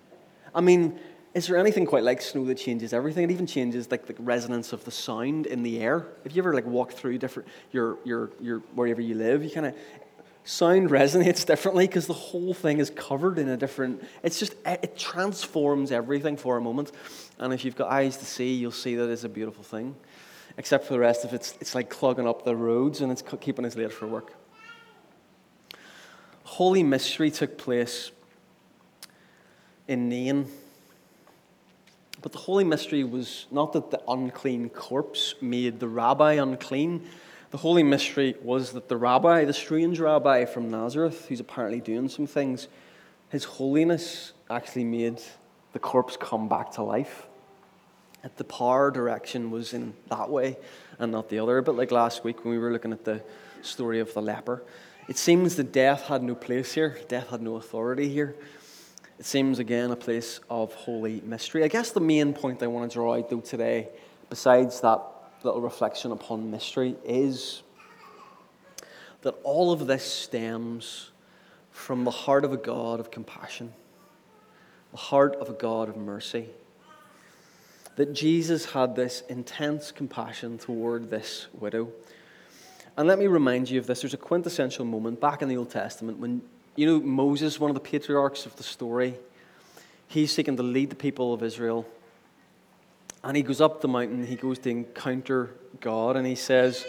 I 0.54 0.62
mean, 0.62 1.00
is 1.34 1.48
there 1.48 1.58
anything 1.58 1.86
quite 1.86 2.04
like 2.04 2.22
snow 2.22 2.46
that 2.46 2.56
changes 2.56 2.93
everything? 2.93 3.24
It 3.24 3.32
even 3.32 3.48
changes 3.48 3.89
like 3.89 4.06
the 4.06 4.15
resonance 4.19 4.72
of 4.72 4.86
the 4.86 4.91
sound 4.91 5.48
in 5.48 5.63
the 5.63 5.80
air. 5.80 6.06
If 6.26 6.36
you 6.36 6.41
ever 6.43 6.54
like 6.54 6.65
walk 6.65 6.93
through 6.93 7.17
different 7.17 7.50
your 7.72 7.98
your 8.04 8.30
your 8.39 8.60
wherever 8.76 9.02
you 9.02 9.15
live, 9.15 9.43
you 9.43 9.50
kind 9.50 9.65
of 9.65 9.76
sound 10.43 10.89
resonates 10.89 11.45
differently 11.45 11.88
because 11.88 12.08
the 12.08 12.13
whole 12.13 12.53
thing 12.53 12.79
is 12.79 12.89
covered 12.89 13.38
in 13.38 13.49
a 13.49 13.58
different. 13.58 14.03
It's 14.23 14.39
just 14.39 14.56
eh, 14.65 14.77
it 14.82 14.97
transforms 14.97 15.91
everything 15.91 16.38
for 16.38 16.58
a 16.58 16.62
moment, 16.62 16.91
and 17.39 17.53
if 17.53 17.65
you've 17.65 17.75
got 17.75 17.91
eyes 17.91 18.17
to 18.17 18.25
see, 18.25 18.53
you'll 18.53 18.71
see 18.71 18.95
that 18.95 19.10
it's 19.10 19.23
a 19.23 19.29
beautiful 19.29 19.63
thing. 19.63 19.95
Except 20.58 20.86
for 20.86 20.93
the 20.93 20.99
rest 20.99 21.23
of 21.25 21.34
it, 21.34 21.38
it's, 21.38 21.58
it's 21.60 21.75
like 21.75 21.89
clogging 21.89 22.27
up 22.27 22.45
the 22.45 22.56
roads 22.56 23.01
and 23.01 23.12
it's 23.12 23.23
keeping 23.41 23.65
us 23.65 23.75
late 23.75 23.91
for 23.91 24.06
work. 24.06 24.34
Holy 26.43 26.84
mystery 26.84 27.32
took 27.32 27.58
place 27.58 28.12
in 29.88 30.10
Nain. 30.10 30.47
But 32.21 32.32
the 32.32 32.38
holy 32.38 32.63
mystery 32.63 33.03
was 33.03 33.47
not 33.51 33.73
that 33.73 33.91
the 33.91 34.01
unclean 34.08 34.69
corpse 34.69 35.34
made 35.41 35.79
the 35.79 35.88
rabbi 35.88 36.34
unclean. 36.34 37.08
The 37.54 37.60
holy 37.60 37.84
mystery 37.84 38.36
was 38.42 38.72
that 38.72 38.89
the 38.89 38.98
rabbi, 38.98 39.46
the 39.46 39.54
strange 39.54 40.00
rabbi 40.00 40.46
from 40.46 40.72
Nazareth, 40.72 41.28
who's 41.28 41.39
apparently 41.39 41.82
doing 41.82 42.10
some 42.10 42.26
things, 42.26 42.68
his 43.30 43.44
holiness 43.44 44.34
actually 44.50 44.86
made 44.86 45.22
the 45.72 45.78
corpse 45.78 46.18
come 46.20 46.50
back 46.50 46.72
to 46.72 46.82
life. 46.82 47.28
That 48.24 48.38
the 48.38 48.44
power 48.44 48.89
direction 48.89 49.52
was 49.52 49.72
in 49.72 49.94
that 50.10 50.32
way 50.32 50.58
and 50.98 51.12
not 51.12 51.30
the 51.30 51.38
other. 51.38 51.62
But 51.62 51.76
like 51.76 51.92
last 51.92 52.24
week 52.24 52.44
when 52.44 52.56
we 52.56 52.58
were 52.58 52.72
looking 52.72 52.92
at 52.92 53.06
the 53.06 53.22
story 53.62 54.00
of 54.00 54.12
the 54.16 54.22
leper, 54.24 54.63
it 55.08 55.20
seems 55.20 55.56
that 55.58 55.72
death 55.72 56.08
had 56.08 56.24
no 56.24 56.34
place 56.34 56.74
here, 56.74 56.98
death 57.08 57.30
had 57.30 57.44
no 57.44 57.58
authority 57.58 58.10
here. 58.10 58.34
It 59.20 59.26
seems 59.28 59.60
again 59.60 59.92
a 59.92 59.96
place 59.96 60.39
of 60.50 60.74
holy 60.74 61.22
mystery. 61.22 61.63
I 61.63 61.68
guess 61.68 61.92
the 61.92 62.02
main 62.02 62.34
point 62.34 62.63
I 62.63 62.68
want 62.68 62.89
to 62.89 62.96
draw 62.96 63.13
out, 63.13 63.30
though, 63.30 63.42
today, 63.42 63.89
besides 64.28 64.82
that 64.82 65.12
little 65.43 65.62
reflection 65.62 66.12
upon 66.12 66.51
mystery, 66.51 66.95
is 67.06 67.63
that 69.21 69.36
all 69.43 69.71
of 69.71 69.88
this 69.88 70.03
stems 70.03 71.12
from 71.71 72.03
the 72.03 72.12
heart 72.12 72.45
of 72.45 72.53
a 72.53 72.58
God 72.58 72.99
of 72.99 73.12
compassion, 73.12 73.73
the 74.91 74.97
heart 74.97 75.36
of 75.36 75.49
a 75.49 75.53
God 75.53 75.89
of 75.89 75.97
mercy. 75.97 76.49
That 77.95 78.13
Jesus 78.13 78.65
had 78.65 78.95
this 78.95 79.21
intense 79.29 79.91
compassion 79.91 80.58
toward 80.58 81.10
this 81.10 81.47
widow. 81.53 81.91
And 82.97 83.08
let 83.08 83.19
me 83.19 83.27
remind 83.27 83.69
you 83.69 83.79
of 83.79 83.86
this. 83.86 84.01
There's 84.01 84.13
a 84.13 84.17
quintessential 84.17 84.84
moment 84.84 85.21
back 85.21 85.41
in 85.41 85.47
the 85.47 85.58
Old 85.58 85.69
Testament 85.69 86.17
when 86.17 86.41
you 86.75 86.88
know, 86.88 86.99
Moses, 86.99 87.60
one 87.60 87.69
of 87.69 87.75
the 87.75 87.82
patriarchs 87.82 88.45
of 88.45 88.56
the 88.56 88.63
story, 88.63 89.15
he's 90.08 90.32
seeking 90.32 90.58
to 90.58 90.63
lead 90.63 90.89
the 90.89 90.95
people 90.95 91.34
of 91.34 91.43
Israel. 91.43 91.86
And 93.24 93.38
he 93.38 93.44
goes 93.44 93.62
up 93.62 93.82
the 93.82 93.88
mountain, 93.88 94.26
he 94.26 94.36
goes 94.36 94.60
to 94.60 94.70
encounter 94.70 95.52
God, 95.80 96.18
and 96.18 96.28
he 96.28 96.36
says, 96.36 96.86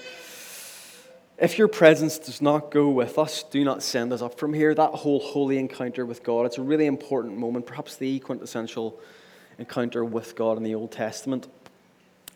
If 1.39 1.59
your 1.59 1.69
presence 1.69 2.19
does 2.19 2.43
not 2.43 2.71
go 2.71 2.89
with 2.89 3.19
us, 3.19 3.45
do 3.45 3.65
not 3.65 3.83
send 3.83 4.13
us 4.13 4.21
up 4.21 4.39
from 4.39 4.53
here. 4.53 4.75
That 4.75 4.91
whole 4.91 5.21
holy 5.21 5.59
encounter 5.59 6.05
with 6.05 6.25
God, 6.25 6.47
it's 6.47 6.59
a 6.59 6.63
really 6.63 6.87
important 6.87 7.39
moment, 7.39 7.67
perhaps 7.67 7.97
the 7.97 8.19
quintessential 8.19 8.99
encounter 9.59 10.05
with 10.05 10.35
God 10.35 10.57
in 10.57 10.65
the 10.65 10.75
Old 10.75 10.91
Testament. 10.91 11.47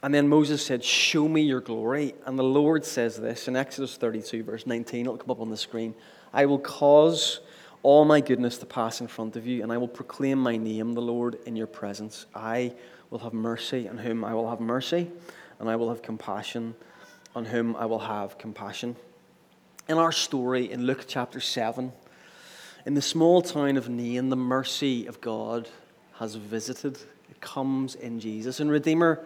And 0.03 0.15
then 0.15 0.29
Moses 0.29 0.65
said, 0.65 0.85
Show 0.85 1.29
me 1.29 1.43
your 1.43 1.61
glory. 1.61 2.15
And 2.25 2.39
the 2.39 2.45
Lord 2.45 2.85
says 2.85 3.17
this 3.17 3.49
in 3.49 3.57
Exodus 3.57 3.97
32, 3.97 4.45
verse 4.45 4.67
19. 4.67 5.07
It'll 5.07 5.17
come 5.17 5.31
up 5.31 5.41
on 5.41 5.51
the 5.51 5.57
screen. 5.57 5.95
I 6.33 6.47
will 6.47 6.61
cause 6.61 7.41
all 7.83 8.05
my 8.05 8.21
goodness 8.21 8.59
to 8.59 8.67
pass 8.67 9.01
in 9.01 9.09
front 9.09 9.37
of 9.37 9.47
you, 9.47 9.63
and 9.63 9.73
I 9.73 9.79
will 9.79 9.89
proclaim 9.89 10.39
my 10.39 10.57
name, 10.57 10.95
the 10.95 11.01
Lord, 11.01 11.39
in 11.47 11.57
your 11.57 11.67
presence. 11.67 12.27
I 12.35 12.75
will 13.11 13.21
have 13.21 13.33
mercy 13.33 13.89
on 13.89 13.99
whom 13.99 14.25
I 14.25 14.35
will 14.35 14.51
have 14.51 14.61
mercy, 14.61 15.11
and 15.59 15.69
I 15.69 15.77
will 15.77 15.89
have 15.89 16.03
compassion 16.03 16.75
on 17.35 17.47
whom 17.47 17.77
I 17.77 17.87
will 17.87 18.01
have 18.01 18.39
compassion. 18.39 18.97
In 19.89 19.97
our 19.97 20.13
story 20.13 20.71
in 20.71 20.85
Luke 20.85 21.05
chapter 21.07 21.41
7, 21.41 21.93
In 22.85 22.95
the 22.95 23.03
small 23.03 23.43
town 23.43 23.77
of 23.77 23.89
Nain, 23.89 24.29
the 24.29 24.37
mercy 24.37 25.07
of 25.07 25.21
God 25.21 25.69
has 26.19 26.35
visited. 26.35 26.99
It 27.31 27.41
comes 27.41 27.95
in 27.95 28.21
Jesus. 28.21 28.61
And 28.61 28.71
Redeemer, 28.71 29.25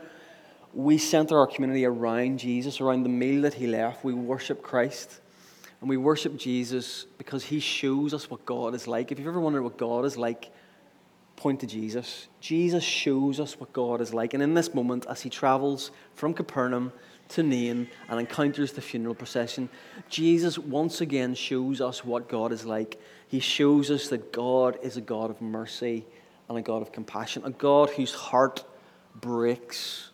we 0.75 0.99
center 0.99 1.38
our 1.38 1.47
community 1.47 1.85
around 1.85 2.38
Jesus, 2.38 2.81
around 2.81 3.03
the 3.03 3.09
meal 3.09 3.42
that 3.42 3.55
he 3.55 3.66
left. 3.66 4.05
We 4.05 4.14
worship 4.14 4.62
Christ. 4.62 5.21
And 5.81 5.88
we 5.88 5.97
worship 5.97 6.37
Jesus 6.37 7.07
because 7.18 7.45
he 7.45 7.59
shows 7.59 8.14
us 8.14 8.31
what 8.31 8.47
God 8.47 8.75
is 8.75 8.87
like. 8.87 9.11
If 9.11 9.18
you've 9.18 9.27
ever 9.27 9.40
wondered 9.40 9.62
what 9.62 9.77
God 9.77 10.05
is 10.05 10.16
like, 10.16 10.51
point 11.42 11.59
to 11.59 11.66
Jesus. 11.66 12.28
Jesus 12.38 12.85
shows 12.85 13.40
us 13.40 13.59
what 13.59 13.72
God 13.72 14.00
is 14.00 14.14
like. 14.14 14.33
And 14.33 14.40
in 14.40 14.55
this 14.55 14.72
moment, 14.72 15.07
as 15.11 15.22
he 15.22 15.28
travels 15.28 15.90
from 16.14 16.35
Capernaum 16.35 16.92
to 17.31 17.42
Nain 17.42 17.88
and 18.09 18.20
encounters 18.20 18.72
the 18.72 18.81
funeral 18.81 19.16
procession, 19.16 19.68
Jesus 20.09 20.57
once 20.57 21.00
again 21.00 21.35
shows 21.35 21.81
us 21.81 22.05
what 22.05 22.28
God 22.28 22.52
is 22.52 22.64
like. 22.64 23.00
He 23.26 23.40
shows 23.40 23.90
us 23.90 24.07
that 24.11 24.33
God 24.33 24.78
is 24.85 24.96
a 24.96 25.00
God 25.00 25.31
of 25.31 25.42
mercy 25.42 26.05
and 26.48 26.57
a 26.57 26.62
God 26.62 26.81
of 26.81 26.92
compassion, 26.92 27.42
a 27.44 27.50
God 27.50 27.90
whose 27.90 28.14
heart 28.14 28.62
breaks 29.20 30.11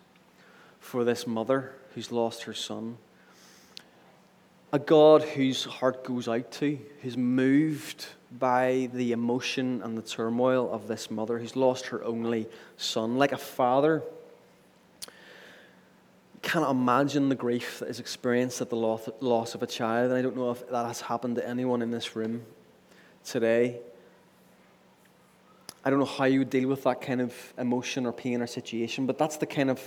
for 0.80 1.04
this 1.04 1.26
mother 1.26 1.74
who's 1.94 2.10
lost 2.10 2.44
her 2.44 2.54
son, 2.54 2.96
a 4.72 4.78
God 4.78 5.22
whose 5.22 5.64
heart 5.64 6.04
goes 6.04 6.26
out 6.26 6.50
to, 6.52 6.78
who's 7.02 7.18
moved 7.18 8.06
by 8.30 8.90
the 8.92 9.12
emotion 9.12 9.80
and 9.82 9.96
the 9.96 10.02
turmoil 10.02 10.70
of 10.72 10.88
this 10.88 11.10
mother 11.10 11.38
who's 11.38 11.56
lost 11.56 11.86
her 11.86 12.04
only 12.04 12.46
son. 12.76 13.16
Like 13.16 13.32
a 13.32 13.38
father 13.38 14.02
can't 16.42 16.68
imagine 16.68 17.28
the 17.28 17.34
grief 17.34 17.80
that 17.80 17.88
is 17.88 18.00
experienced 18.00 18.60
at 18.60 18.70
the 18.70 18.76
loss 18.76 19.54
of 19.54 19.62
a 19.62 19.66
child. 19.66 20.10
And 20.10 20.18
I 20.18 20.22
don't 20.22 20.36
know 20.36 20.50
if 20.50 20.68
that 20.70 20.86
has 20.86 21.00
happened 21.00 21.36
to 21.36 21.48
anyone 21.48 21.82
in 21.82 21.90
this 21.90 22.14
room 22.14 22.42
today. 23.24 23.80
I 25.84 25.90
don't 25.90 25.98
know 25.98 26.04
how 26.04 26.24
you 26.24 26.44
deal 26.44 26.68
with 26.68 26.84
that 26.84 27.00
kind 27.00 27.20
of 27.20 27.34
emotion 27.56 28.04
or 28.04 28.12
pain 28.12 28.42
or 28.42 28.46
situation, 28.46 29.06
but 29.06 29.16
that's 29.16 29.38
the 29.38 29.46
kind 29.46 29.70
of 29.70 29.80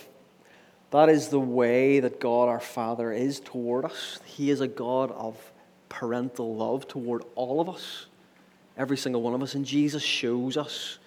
that 0.89 1.10
is 1.10 1.30
the 1.30 1.39
way 1.39 2.01
that 2.01 2.19
God 2.19 2.49
our 2.49 2.60
Father 2.60 3.13
is 3.13 3.39
toward 3.39 3.86
us. 3.86 4.19
He 4.25 4.49
is 4.49 4.60
a 4.60 4.67
God 4.67 5.12
of 5.12 5.38
parental 5.88 6.56
love 6.56 6.88
toward 6.88 7.23
all 7.36 7.62
of 7.62 7.69
us, 7.69 8.08
every 8.78 8.98
single 8.98 9.22
one 9.22 9.34
of 9.34 9.42
us. 9.42 9.56
And 9.56 9.66
Jesus 9.66 10.04
shows 10.04 10.58
us 10.58 10.98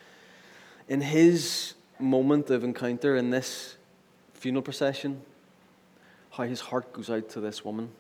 in 0.89 1.01
his 1.01 1.75
moment 1.99 2.51
of 2.51 2.65
encounter 2.65 3.17
in 3.17 3.31
this 3.31 3.77
funeral 4.33 4.63
procession 4.63 5.23
how 6.31 6.45
his 6.45 6.61
heart 6.61 6.93
goes 6.93 7.11
out 7.11 7.29
to 7.31 7.41
this 7.41 7.65
woman. 7.65 7.91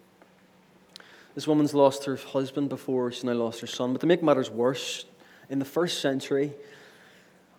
This 1.34 1.46
woman's 1.46 1.74
lost 1.74 2.04
her 2.04 2.16
husband 2.16 2.68
before, 2.68 3.10
she's 3.12 3.24
now 3.24 3.32
lost 3.32 3.60
her 3.60 3.66
son. 3.66 3.92
But 3.92 4.00
to 4.00 4.06
make 4.06 4.22
matters 4.22 4.50
worse, 4.50 5.04
in 5.48 5.58
the 5.58 5.64
first 5.64 6.00
century, 6.00 6.52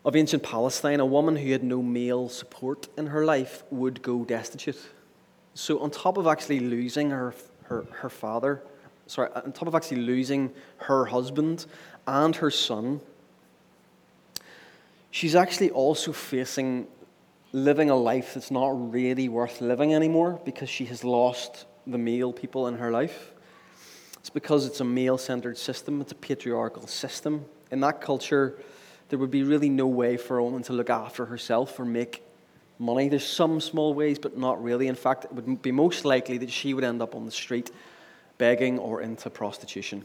of 0.04 0.15
ancient 0.15 0.44
Palestine, 0.44 1.00
a 1.00 1.06
woman 1.06 1.36
who 1.36 1.52
had 1.52 1.63
no 1.63 1.82
male 1.82 2.30
support 2.30 2.88
in 2.98 3.08
her 3.08 3.26
life 3.26 3.63
would 3.72 4.02
go 4.02 4.24
destitute. 4.24 4.80
So, 5.56 5.80
on 5.80 5.89
top 5.89 6.18
of 6.18 6.28
actually 6.28 6.60
losing 6.60 7.10
her, 7.10 7.34
her, 7.63 7.86
her 7.91 8.10
father, 8.10 8.62
sorry, 9.08 9.30
on 9.34 9.52
top 9.52 9.68
of 9.68 9.76
actually 9.76 10.02
losing 10.02 10.52
her 10.78 11.06
husband 11.06 11.65
and 12.08 12.36
her 12.38 12.52
son, 12.52 13.02
she's 15.12 15.36
actually 15.36 15.72
also 15.72 16.12
facing 16.12 16.88
living 17.54 17.89
a 17.89 17.96
life 17.96 18.34
that's 18.34 18.52
not 18.52 18.70
really 18.91 19.30
worth 19.30 19.62
living 19.62 19.94
anymore 19.94 20.39
because 20.44 20.70
she 20.70 20.86
has 20.86 21.04
lost 21.04 21.65
the 21.88 21.98
male 21.98 22.34
people 22.34 22.68
in 22.68 22.76
her 22.76 22.91
life. 22.91 23.32
It's 24.20 24.30
because 24.30 24.65
it's 24.65 24.80
a 24.80 24.86
male 24.86 25.18
centered 25.18 25.58
system, 25.58 26.02
it's 26.02 26.12
a 26.12 26.15
patriarchal 26.15 26.88
system. 26.88 27.46
In 27.72 27.80
that 27.82 28.02
culture, 28.02 28.60
there 29.10 29.20
would 29.20 29.32
be 29.32 29.44
really 29.44 29.70
no 29.70 29.88
way 29.88 30.18
for 30.18 30.38
a 30.38 30.44
woman 30.44 30.63
to 30.63 30.74
look 30.74 30.89
after 30.89 31.26
herself 31.26 31.80
or 31.80 31.86
make 31.86 32.24
money. 32.80 33.08
There's 33.08 33.26
some 33.26 33.62
small 33.62 33.94
ways, 33.94 34.20
but 34.20 34.38
not 34.38 34.62
really. 34.62 34.88
In 34.88 34.96
fact, 34.96 35.26
it 35.26 35.34
would 35.34 35.62
be 35.62 35.72
most 35.72 36.06
likely 36.06 36.38
that 36.39 36.52
she 36.52 36.74
would 36.74 36.84
end 36.84 37.02
up 37.02 37.15
on 37.15 37.26
the 37.26 37.32
street 37.32 37.72
begging 38.38 38.80
or 38.80 39.02
into 39.02 39.30
prostitution. 39.30 40.04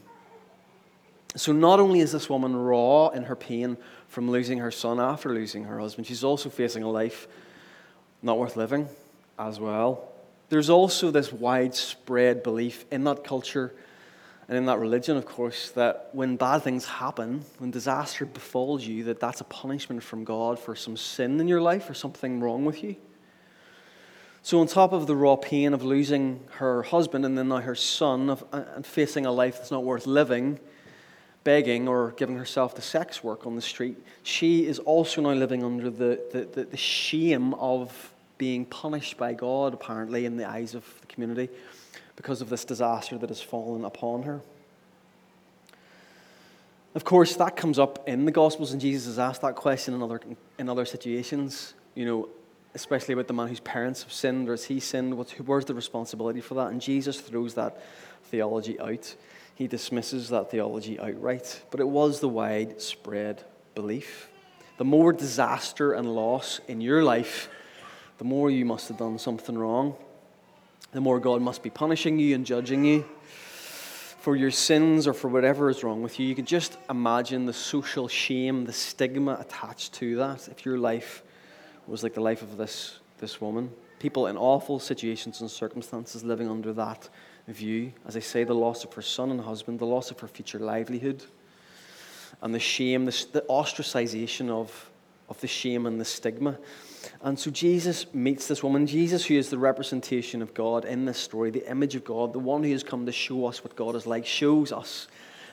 So, 1.36 1.52
not 1.52 1.78
only 1.78 2.00
is 2.00 2.12
this 2.12 2.28
woman 2.28 2.56
raw 2.56 3.08
in 3.08 3.24
her 3.24 3.36
pain 3.36 3.76
from 4.08 4.30
losing 4.30 4.58
her 4.58 4.70
son 4.70 4.98
after 4.98 5.32
losing 5.32 5.64
her 5.64 5.78
husband, 5.78 6.06
she's 6.06 6.24
also 6.24 6.50
facing 6.50 6.82
a 6.82 6.90
life 6.90 7.28
not 8.22 8.38
worth 8.38 8.56
living 8.56 8.88
as 9.38 9.60
well. 9.60 10.10
There's 10.48 10.68
also 10.68 11.10
this 11.10 11.32
widespread 11.32 12.42
belief 12.42 12.84
in 12.90 13.04
that 13.04 13.22
culture 13.22 13.72
and 14.50 14.58
in 14.58 14.66
that 14.66 14.80
religion, 14.80 15.16
of 15.16 15.26
course, 15.26 15.70
that 15.70 16.08
when 16.12 16.34
bad 16.34 16.62
things 16.62 16.84
happen, 16.84 17.44
when 17.58 17.70
disaster 17.70 18.26
befalls 18.26 18.84
you, 18.84 19.04
that 19.04 19.20
that's 19.20 19.40
a 19.40 19.44
punishment 19.44 20.02
from 20.02 20.24
God 20.24 20.58
for 20.58 20.74
some 20.74 20.96
sin 20.96 21.38
in 21.38 21.46
your 21.46 21.62
life 21.62 21.88
or 21.88 21.94
something 21.94 22.40
wrong 22.40 22.64
with 22.64 22.82
you. 22.82 22.96
So, 24.42 24.58
on 24.60 24.66
top 24.66 24.92
of 24.92 25.06
the 25.06 25.14
raw 25.14 25.36
pain 25.36 25.72
of 25.72 25.84
losing 25.84 26.40
her 26.54 26.82
husband 26.82 27.24
and 27.24 27.38
then 27.38 27.46
now 27.46 27.58
her 27.58 27.76
son, 27.76 28.28
of, 28.28 28.42
uh, 28.52 28.64
and 28.74 28.84
facing 28.84 29.24
a 29.24 29.30
life 29.30 29.58
that's 29.58 29.70
not 29.70 29.84
worth 29.84 30.08
living, 30.08 30.58
begging 31.44 31.88
or 31.88 32.12
giving 32.16 32.36
herself 32.36 32.74
to 32.74 32.82
sex 32.82 33.24
work 33.24 33.46
on 33.46 33.56
the 33.56 33.62
street, 33.62 33.96
she 34.22 34.66
is 34.66 34.78
also 34.80 35.22
now 35.22 35.32
living 35.32 35.64
under 35.64 35.90
the, 35.90 36.20
the, 36.32 36.44
the, 36.44 36.64
the 36.64 36.76
shame 36.76 37.54
of 37.54 38.12
being 38.38 38.64
punished 38.64 39.16
by 39.16 39.32
God, 39.32 39.74
apparently, 39.74 40.24
in 40.24 40.36
the 40.36 40.48
eyes 40.48 40.74
of 40.74 40.84
the 41.00 41.06
community 41.06 41.48
because 42.16 42.40
of 42.40 42.48
this 42.50 42.64
disaster 42.64 43.16
that 43.18 43.28
has 43.28 43.40
fallen 43.40 43.84
upon 43.84 44.22
her. 44.22 44.40
Of 46.94 47.04
course, 47.04 47.36
that 47.36 47.56
comes 47.56 47.78
up 47.78 48.08
in 48.08 48.24
the 48.24 48.32
Gospels, 48.32 48.72
and 48.72 48.80
Jesus 48.80 49.06
has 49.06 49.18
asked 49.18 49.42
that 49.42 49.54
question 49.54 49.94
in 49.94 50.02
other, 50.02 50.20
in 50.58 50.68
other 50.68 50.84
situations, 50.84 51.74
you 51.94 52.04
know, 52.04 52.28
especially 52.74 53.14
about 53.14 53.26
the 53.26 53.34
man 53.34 53.48
whose 53.48 53.60
parents 53.60 54.02
have 54.02 54.12
sinned, 54.12 54.48
or 54.48 54.52
has 54.52 54.64
he 54.64 54.80
sinned? 54.80 55.16
Where's 55.44 55.64
the 55.64 55.74
responsibility 55.74 56.40
for 56.40 56.54
that? 56.54 56.68
And 56.68 56.80
Jesus 56.80 57.20
throws 57.20 57.54
that 57.54 57.82
theology 58.24 58.78
out. 58.80 59.14
He 59.54 59.66
dismisses 59.66 60.28
that 60.30 60.50
theology 60.50 60.98
outright. 60.98 61.62
But 61.70 61.80
it 61.80 61.88
was 61.88 62.20
the 62.20 62.28
widespread 62.28 63.44
belief. 63.74 64.28
The 64.78 64.84
more 64.84 65.12
disaster 65.12 65.92
and 65.92 66.14
loss 66.14 66.60
in 66.68 66.80
your 66.80 67.02
life, 67.02 67.48
the 68.18 68.24
more 68.24 68.50
you 68.50 68.64
must 68.64 68.88
have 68.88 68.96
done 68.96 69.18
something 69.18 69.56
wrong 69.56 69.96
the 70.92 71.00
more 71.00 71.20
God 71.20 71.40
must 71.40 71.62
be 71.62 71.70
punishing 71.70 72.18
you 72.18 72.34
and 72.34 72.44
judging 72.44 72.84
you 72.84 73.04
for 74.20 74.34
your 74.34 74.50
sins 74.50 75.06
or 75.06 75.14
for 75.14 75.28
whatever 75.28 75.70
is 75.70 75.84
wrong 75.84 76.02
with 76.02 76.18
you. 76.18 76.26
You 76.26 76.34
can 76.34 76.46
just 76.46 76.76
imagine 76.88 77.46
the 77.46 77.52
social 77.52 78.08
shame, 78.08 78.64
the 78.64 78.72
stigma 78.72 79.38
attached 79.40 79.94
to 79.94 80.16
that 80.16 80.48
if 80.48 80.64
your 80.64 80.78
life 80.78 81.22
was 81.86 82.02
like 82.02 82.14
the 82.14 82.20
life 82.20 82.42
of 82.42 82.56
this, 82.56 82.98
this 83.18 83.40
woman. 83.40 83.70
People 83.98 84.26
in 84.28 84.36
awful 84.36 84.78
situations 84.78 85.40
and 85.40 85.50
circumstances 85.50 86.24
living 86.24 86.48
under 86.48 86.72
that 86.72 87.08
view. 87.48 87.92
As 88.06 88.16
I 88.16 88.20
say, 88.20 88.44
the 88.44 88.54
loss 88.54 88.84
of 88.84 88.92
her 88.94 89.02
son 89.02 89.30
and 89.30 89.40
husband, 89.40 89.78
the 89.78 89.86
loss 89.86 90.10
of 90.10 90.20
her 90.20 90.28
future 90.28 90.58
livelihood, 90.58 91.22
and 92.42 92.54
the 92.54 92.60
shame, 92.60 93.04
the, 93.04 93.26
the 93.32 93.44
ostracization 93.50 94.48
of, 94.48 94.90
of 95.28 95.40
the 95.40 95.46
shame 95.46 95.86
and 95.86 96.00
the 96.00 96.04
stigma 96.04 96.56
and 97.22 97.38
so 97.38 97.50
Jesus 97.50 98.12
meets 98.14 98.46
this 98.46 98.62
woman. 98.62 98.86
Jesus, 98.86 99.24
who 99.26 99.34
is 99.34 99.50
the 99.50 99.58
representation 99.58 100.42
of 100.42 100.54
God 100.54 100.84
in 100.84 101.04
this 101.04 101.18
story, 101.18 101.50
the 101.50 101.68
image 101.70 101.94
of 101.94 102.04
God, 102.04 102.32
the 102.32 102.38
one 102.38 102.62
who 102.62 102.72
has 102.72 102.82
come 102.82 103.06
to 103.06 103.12
show 103.12 103.46
us 103.46 103.64
what 103.64 103.76
God 103.76 103.94
is 103.94 104.06
like, 104.06 104.26
shows 104.26 104.72
us 104.72 105.08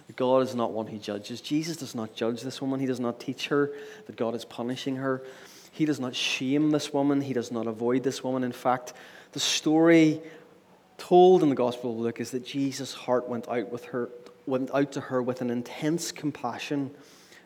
that 0.08 0.16
God 0.16 0.44
is 0.44 0.56
not 0.56 0.72
one 0.72 0.88
who 0.88 0.98
judges. 0.98 1.42
Jesus 1.42 1.78
does 1.78 1.96
not 1.96 2.13
judge 2.16 2.42
this 2.42 2.62
woman. 2.62 2.80
He 2.80 2.86
does 2.86 3.00
not 3.00 3.20
teach 3.20 3.48
her 3.48 3.72
that 4.06 4.16
God 4.16 4.36
is 4.36 4.46
punishing 4.46 4.98
her. 4.98 5.24
He 5.78 5.86
does 5.86 6.00
not 6.00 6.16
shame 6.16 6.72
this 6.72 6.92
woman. 6.92 7.22
He 7.22 7.34
does 7.34 7.52
not 7.52 7.68
avoid 7.68 8.02
this 8.02 8.24
woman. 8.24 8.44
In 8.44 8.52
fact, 8.52 8.94
the 9.34 9.40
story 9.40 10.20
told 10.98 11.44
in 11.44 11.50
the 11.50 11.56
Gospel 11.56 11.92
of 11.92 12.00
Luke 12.00 12.20
is 12.20 12.32
that 12.32 12.44
Jesus' 12.44 12.96
heart 12.96 13.30
went 13.30 13.48
out 13.48 13.72
with 13.72 13.86
her, 13.86 14.10
went 14.48 14.72
out 14.74 14.92
to 14.94 15.02
her 15.02 15.22
with 15.22 15.42
an 15.42 15.52
intense 15.52 16.12
compassion 16.12 16.90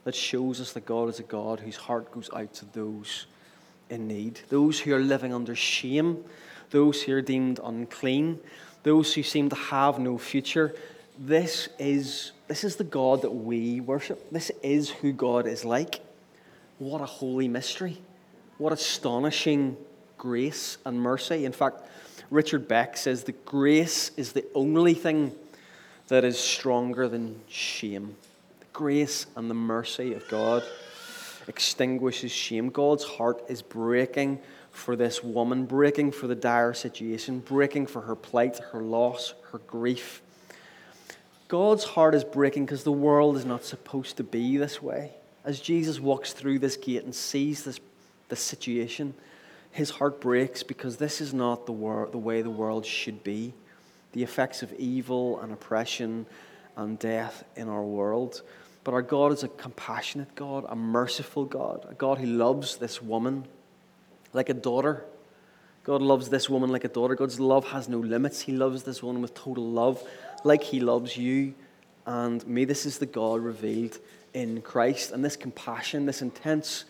that 0.05 0.15
shows 0.15 0.61
us 0.61 0.71
that 0.71 0.85
God 0.85 1.09
is 1.09 1.19
a 1.19 1.23
God 1.23 1.59
whose 1.59 1.75
heart 1.75 2.09
goes 2.13 2.29
out 2.33 2.53
to 2.53 2.65
those 2.71 3.25
in 3.89 4.07
need, 4.07 4.39
those 4.47 4.79
who 4.79 4.95
are 4.95 4.99
living 4.99 5.33
under 5.33 5.53
shame, 5.53 6.23
those 6.69 7.03
who 7.03 7.13
are 7.13 7.21
deemed 7.21 7.59
unclean, 7.61 8.39
those 8.83 9.13
who 9.13 9.23
seem 9.23 9.49
to 9.49 9.57
have 9.57 9.99
no 9.99 10.17
future. 10.17 10.73
This 11.19 11.67
is, 11.77 12.31
this 12.47 12.63
is 12.63 12.77
the 12.77 12.85
God 12.85 13.23
that 13.23 13.31
we 13.31 13.81
worship. 13.81 14.31
This 14.31 14.53
is 14.63 14.89
who 14.89 15.11
God 15.11 15.47
is 15.47 15.65
like. 15.65 15.99
What 16.79 17.01
a 17.01 17.05
holy 17.05 17.49
mystery. 17.49 18.01
What 18.61 18.73
astonishing 18.73 19.75
grace 20.19 20.77
and 20.85 21.01
mercy. 21.01 21.45
In 21.45 21.51
fact, 21.51 21.81
Richard 22.29 22.67
Beck 22.67 22.95
says 22.95 23.23
that 23.23 23.43
grace 23.43 24.11
is 24.17 24.33
the 24.33 24.45
only 24.53 24.93
thing 24.93 25.31
that 26.09 26.23
is 26.23 26.37
stronger 26.37 27.07
than 27.07 27.41
shame. 27.47 28.15
The 28.59 28.67
grace 28.71 29.25
and 29.35 29.49
the 29.49 29.55
mercy 29.55 30.13
of 30.13 30.27
God 30.27 30.61
extinguishes 31.47 32.31
shame. 32.31 32.69
God's 32.69 33.03
heart 33.03 33.41
is 33.49 33.63
breaking 33.63 34.39
for 34.69 34.95
this 34.95 35.23
woman, 35.23 35.65
breaking 35.65 36.11
for 36.11 36.27
the 36.27 36.35
dire 36.35 36.75
situation, 36.75 37.39
breaking 37.39 37.87
for 37.87 38.01
her 38.01 38.15
plight, 38.15 38.59
her 38.73 38.81
loss, 38.83 39.33
her 39.53 39.57
grief. 39.57 40.21
God's 41.47 41.83
heart 41.83 42.13
is 42.13 42.23
breaking 42.23 42.67
because 42.67 42.83
the 42.83 42.91
world 42.91 43.37
is 43.37 43.43
not 43.43 43.65
supposed 43.65 44.17
to 44.17 44.23
be 44.23 44.57
this 44.57 44.83
way. 44.83 45.13
As 45.43 45.59
Jesus 45.59 45.99
walks 45.99 46.33
through 46.33 46.59
this 46.59 46.77
gate 46.77 47.03
and 47.03 47.15
sees 47.15 47.63
this, 47.63 47.79
this 48.31 48.41
situation, 48.41 49.13
his 49.69 49.91
heart 49.91 50.19
breaks 50.19 50.63
because 50.63 50.97
this 50.97 51.21
is 51.21 51.33
not 51.33 51.67
the, 51.67 51.71
wor- 51.71 52.09
the 52.11 52.17
way 52.17 52.41
the 52.41 52.49
world 52.49 52.85
should 52.85 53.23
be. 53.23 53.53
The 54.13 54.23
effects 54.23 54.63
of 54.63 54.73
evil 54.73 55.39
and 55.39 55.53
oppression 55.53 56.25
and 56.75 56.97
death 56.97 57.43
in 57.55 57.69
our 57.69 57.83
world. 57.83 58.41
But 58.83 58.93
our 58.93 59.01
God 59.03 59.31
is 59.31 59.43
a 59.43 59.47
compassionate 59.47 60.33
God, 60.35 60.65
a 60.67 60.75
merciful 60.75 61.45
God, 61.45 61.85
a 61.89 61.93
God 61.93 62.17
who 62.17 62.25
loves 62.25 62.77
this 62.77 63.01
woman 63.01 63.45
like 64.33 64.49
a 64.49 64.55
daughter. 64.55 65.05
God 65.83 66.01
loves 66.01 66.29
this 66.29 66.49
woman 66.49 66.71
like 66.71 66.83
a 66.83 66.89
daughter. 66.89 67.15
God's 67.15 67.39
love 67.39 67.67
has 67.69 67.87
no 67.87 67.99
limits. 67.99 68.41
He 68.41 68.51
loves 68.51 68.83
this 68.83 69.03
woman 69.03 69.21
with 69.21 69.33
total 69.33 69.69
love 69.69 70.01
like 70.43 70.63
he 70.63 70.79
loves 70.79 71.15
you 71.15 71.53
and 72.05 72.45
me. 72.47 72.65
This 72.65 72.85
is 72.85 72.97
the 72.97 73.05
God 73.05 73.41
revealed 73.41 73.99
in 74.33 74.61
Christ. 74.61 75.11
And 75.11 75.23
this 75.23 75.35
compassion, 75.35 76.05
this 76.05 76.21
intense 76.21 76.85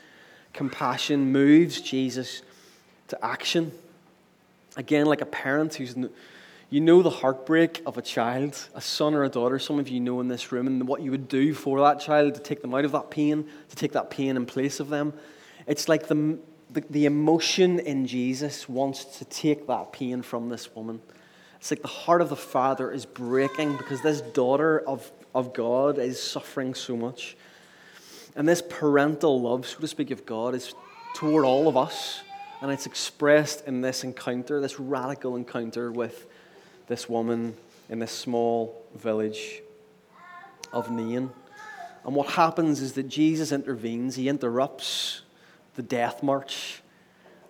compassion, 0.54 1.32
moves 1.32 1.82
Jesus 1.82 2.42
to 3.10 3.26
action. 3.26 3.72
Again, 4.78 5.06
like 5.06 5.22
a 5.22 5.26
parent 5.26 5.76
who's, 5.76 5.96
you 6.70 6.82
know, 6.82 7.02
the 7.02 7.10
heartbreak 7.10 7.82
of 7.86 7.98
a 7.98 8.02
child, 8.02 8.58
a 8.74 8.82
son 8.82 9.14
or 9.14 9.24
a 9.24 9.30
daughter, 9.30 9.60
some 9.60 9.80
of 9.80 9.90
you 9.90 10.00
know 10.00 10.20
in 10.22 10.28
this 10.28 10.52
room, 10.52 10.68
and 10.68 10.88
what 10.88 11.02
you 11.02 11.12
would 11.12 11.28
do 11.28 11.54
for 11.54 11.80
that 11.82 12.00
child 12.00 12.36
to 12.36 12.42
take 12.42 12.62
them 12.62 12.74
out 12.74 12.86
of 12.86 12.92
that 12.94 13.12
pain, 13.12 13.48
to 13.70 13.76
take 13.76 13.92
that 13.94 14.10
pain 14.10 14.38
in 14.38 14.46
place 14.46 14.80
of 14.80 14.90
them. 14.90 15.14
It's 15.68 15.90
like 15.90 16.08
the, 16.08 16.40
the, 16.70 16.82
the 16.90 17.06
emotion 17.06 17.80
in 17.80 18.08
Jesus 18.08 18.70
wants 18.70 19.20
to 19.20 19.26
take 19.26 19.68
that 19.68 19.92
pain 19.92 20.22
from 20.22 20.50
this 20.50 20.74
woman 20.76 21.02
it's 21.62 21.70
like 21.70 21.84
the 21.84 21.88
heart 21.88 22.22
of 22.22 22.30
the 22.30 22.36
Father 22.36 22.92
is 22.92 23.06
breaking 23.06 23.78
because 23.78 24.02
this 24.02 24.20
daughter 24.22 24.80
of, 24.80 25.12
of 25.36 25.54
God 25.54 26.00
is 26.00 26.20
suffering 26.20 26.74
so 26.74 26.98
much. 26.98 27.38
And 28.36 28.48
this 28.48 28.62
parental 28.62 29.42
love, 29.42 29.68
so 29.68 29.80
to 29.80 29.88
speak, 29.88 30.12
of 30.12 30.26
God 30.26 30.56
is 30.56 30.74
toward 31.14 31.46
all 31.46 31.68
of 31.68 31.76
us. 31.76 32.22
And 32.62 32.72
it's 32.72 32.86
expressed 32.86 33.66
in 33.68 33.82
this 33.82 34.04
encounter, 34.04 34.62
this 34.62 34.80
radical 34.80 35.36
encounter 35.36 35.92
with 35.92 36.28
this 36.88 37.10
woman 37.10 37.56
in 37.90 38.00
this 38.00 38.12
small 38.12 38.86
village 38.96 39.62
of 40.72 40.92
Nain. 40.92 41.32
And 42.06 42.16
what 42.16 42.30
happens 42.30 42.82
is 42.82 42.94
that 42.94 43.10
Jesus 43.10 43.52
intervenes, 43.52 44.16
he 44.16 44.30
interrupts 44.30 45.22
the 45.76 45.82
death 45.82 46.24
march, 46.24 46.82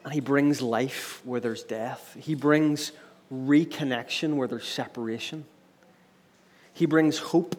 and 0.03 0.13
he 0.13 0.19
brings 0.19 0.61
life 0.61 1.21
where 1.25 1.39
there's 1.39 1.63
death. 1.63 2.15
He 2.19 2.35
brings 2.35 2.91
reconnection 3.31 4.35
where 4.35 4.47
there's 4.47 4.67
separation. 4.67 5.45
He 6.73 6.85
brings 6.85 7.17
hope 7.17 7.55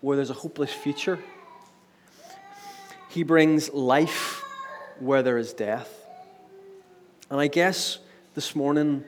where 0.00 0.16
there's 0.16 0.30
a 0.30 0.34
hopeless 0.34 0.72
future. 0.72 1.18
He 3.16 3.22
brings 3.22 3.72
life 3.72 4.44
where 5.00 5.22
there 5.22 5.38
is 5.38 5.54
death. 5.54 5.88
And 7.30 7.40
I 7.40 7.46
guess 7.46 7.98
this 8.34 8.54
morning, 8.54 9.04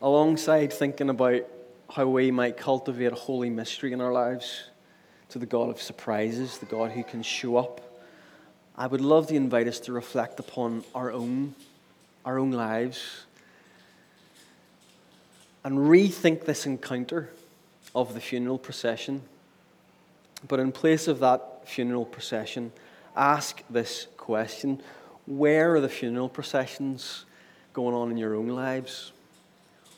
alongside 0.00 0.72
thinking 0.72 1.10
about 1.10 1.42
how 1.90 2.06
we 2.06 2.30
might 2.30 2.56
cultivate 2.56 3.12
a 3.12 3.16
holy 3.16 3.50
mystery 3.50 3.92
in 3.92 4.00
our 4.00 4.14
lives 4.14 4.62
to 5.28 5.38
the 5.38 5.44
God 5.44 5.68
of 5.68 5.82
surprises, 5.82 6.56
the 6.56 6.64
God 6.64 6.92
who 6.92 7.04
can 7.04 7.22
show 7.22 7.58
up, 7.58 7.82
I 8.78 8.86
would 8.86 9.02
love 9.02 9.26
to 9.26 9.34
invite 9.34 9.68
us 9.68 9.78
to 9.80 9.92
reflect 9.92 10.40
upon 10.40 10.82
our 10.94 11.12
own, 11.12 11.54
our 12.24 12.38
own 12.38 12.52
lives 12.52 13.26
and 15.64 15.76
rethink 15.76 16.46
this 16.46 16.64
encounter 16.64 17.28
of 17.94 18.14
the 18.14 18.22
funeral 18.22 18.56
procession. 18.56 19.20
But 20.48 20.60
in 20.60 20.72
place 20.72 21.06
of 21.06 21.18
that 21.18 21.68
funeral 21.68 22.06
procession, 22.06 22.72
ask 23.20 23.62
this 23.68 24.06
question 24.16 24.80
Where 25.26 25.74
are 25.74 25.80
the 25.80 25.88
funeral 25.88 26.28
processions 26.28 27.24
going 27.72 27.94
on 27.94 28.10
in 28.10 28.16
your 28.16 28.34
own 28.34 28.48
lives? 28.48 29.12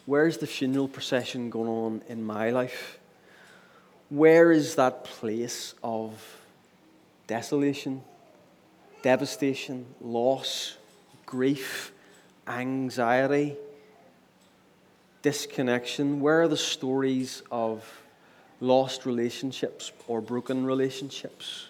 Where's 0.04 0.38
the 0.38 0.46
funeral 0.46 0.88
procession 0.88 1.48
going 1.48 1.68
on 1.68 2.02
in 2.08 2.24
my 2.24 2.50
life? 2.50 2.98
Where 4.10 4.50
is 4.50 4.74
that 4.74 5.04
place 5.04 5.74
of 5.82 6.12
desolation, 7.26 8.02
devastation, 9.02 9.86
loss, 10.00 10.76
grief, 11.24 11.92
anxiety? 12.46 13.56
disconnection? 15.22 16.20
Where 16.20 16.42
are 16.42 16.48
the 16.48 16.56
stories 16.56 17.42
of 17.50 18.02
lost 18.60 19.06
relationships 19.06 19.92
or 20.06 20.20
broken 20.20 20.66
relationships? 20.66 21.68